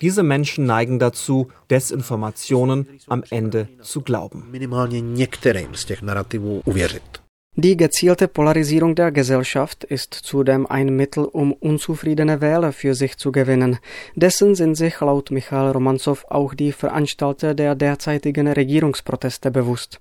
Diese 0.00 0.22
Menschen 0.22 0.66
neigen 0.66 0.98
dazu, 0.98 1.48
Desinformationen 1.70 2.88
am 3.06 3.24
Ende 3.30 3.68
zu 3.82 4.02
glauben. 4.02 4.44
Die 7.60 7.76
gezielte 7.76 8.28
Polarisierung 8.28 8.94
der 8.94 9.10
Gesellschaft 9.10 9.82
ist 9.82 10.14
zudem 10.14 10.64
ein 10.68 10.94
Mittel, 10.94 11.24
um 11.24 11.52
unzufriedene 11.52 12.40
Wähler 12.40 12.72
für 12.72 12.94
sich 12.94 13.16
zu 13.16 13.32
gewinnen. 13.32 13.80
Dessen 14.14 14.54
sind 14.54 14.76
sich 14.76 15.00
laut 15.00 15.32
Michael 15.32 15.72
Romanzow 15.72 16.24
auch 16.28 16.54
die 16.54 16.70
Veranstalter 16.70 17.54
der 17.54 17.74
derzeitigen 17.74 18.46
Regierungsproteste 18.46 19.50
bewusst. 19.50 20.00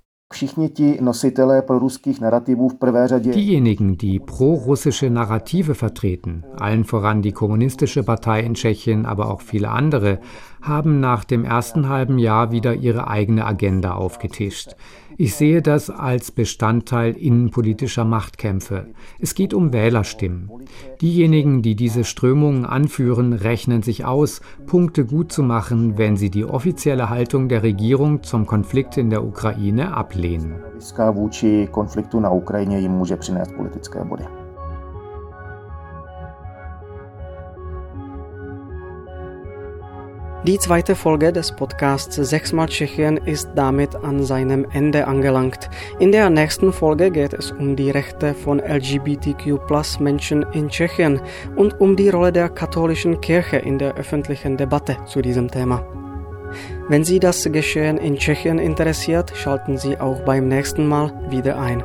Diejenigen, 3.32 3.98
die 3.98 4.20
pro-russische 4.20 5.10
Narrative 5.10 5.74
vertreten, 5.74 6.44
allen 6.60 6.84
voran 6.84 7.22
die 7.22 7.32
Kommunistische 7.32 8.04
Partei 8.04 8.42
in 8.42 8.54
Tschechien, 8.54 9.06
aber 9.06 9.32
auch 9.32 9.40
viele 9.40 9.70
andere, 9.70 10.20
haben 10.62 11.00
nach 11.00 11.24
dem 11.24 11.46
ersten 11.46 11.88
halben 11.88 12.20
Jahr 12.20 12.52
wieder 12.52 12.74
ihre 12.74 13.08
eigene 13.08 13.46
Agenda 13.46 13.94
aufgetischt. 13.94 14.76
Ich 15.20 15.34
sehe 15.34 15.64
das 15.64 15.90
als 15.90 16.30
Bestandteil 16.30 17.14
innenpolitischer 17.14 18.06
Machtkämpfe. 18.06 18.86
Es 19.20 19.34
geht 19.34 19.56
um 19.56 19.74
Wählerstimmen. 19.74 20.52
Diejenigen, 21.02 21.64
die 21.64 21.76
diese 21.76 22.04
Strömungen 22.04 22.66
anführen, 22.66 23.34
rechnen 23.34 23.82
sich 23.82 24.06
aus, 24.06 24.42
Punkte 24.68 25.06
gut 25.06 25.32
zu 25.32 25.42
machen, 25.42 25.98
wenn 25.98 26.18
sie 26.18 26.30
die 26.30 26.46
offizielle 26.46 27.10
Haltung 27.10 27.50
der 27.50 27.64
Regierung 27.64 28.22
zum 28.22 28.46
Konflikt 28.46 28.98
in 28.98 29.10
der 29.10 29.24
Ukraine 29.24 29.96
ablehnen. 29.96 30.54
Die 40.48 40.58
zweite 40.58 40.96
Folge 40.96 41.34
des 41.34 41.52
Podcasts 41.52 42.16
Sechsmal 42.16 42.70
Tschechien 42.70 43.18
ist 43.18 43.50
damit 43.56 43.94
an 43.98 44.24
seinem 44.24 44.66
Ende 44.72 45.06
angelangt. 45.06 45.70
In 46.00 46.14
der 46.14 46.30
nächsten 46.30 46.72
Folge 46.72 47.12
geht 47.12 47.34
es 47.34 47.52
um 47.52 47.76
die 47.76 47.92
Rechte 47.92 48.34
von 48.34 48.62
LGBTQ-Plus-Menschen 48.62 50.46
in 50.54 50.70
Tschechien 50.70 51.20
und 51.58 51.82
um 51.82 51.98
die 51.98 52.08
Rolle 52.08 52.32
der 52.32 52.48
katholischen 52.48 53.20
Kirche 53.20 53.58
in 53.58 53.78
der 53.78 53.96
öffentlichen 53.96 54.56
Debatte 54.56 54.96
zu 55.06 55.22
diesem 55.22 55.52
Thema. 55.52 55.86
Wenn 56.88 57.04
Sie 57.04 57.20
das 57.20 57.44
Geschehen 57.44 57.98
in 57.98 58.16
Tschechien 58.16 58.58
interessiert, 58.58 59.34
schalten 59.36 59.78
Sie 59.78 60.00
auch 60.00 60.22
beim 60.22 60.48
nächsten 60.48 60.88
Mal 60.88 61.12
wieder 61.30 61.60
ein. 61.60 61.84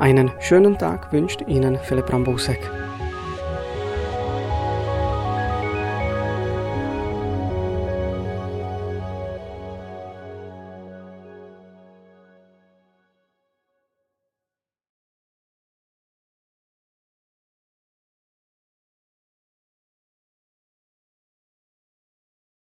Einen 0.00 0.32
schönen 0.40 0.76
Tag 0.78 1.12
wünscht 1.12 1.44
Ihnen 1.46 1.78
Philipp 1.84 2.12
Rambusek. 2.12 2.58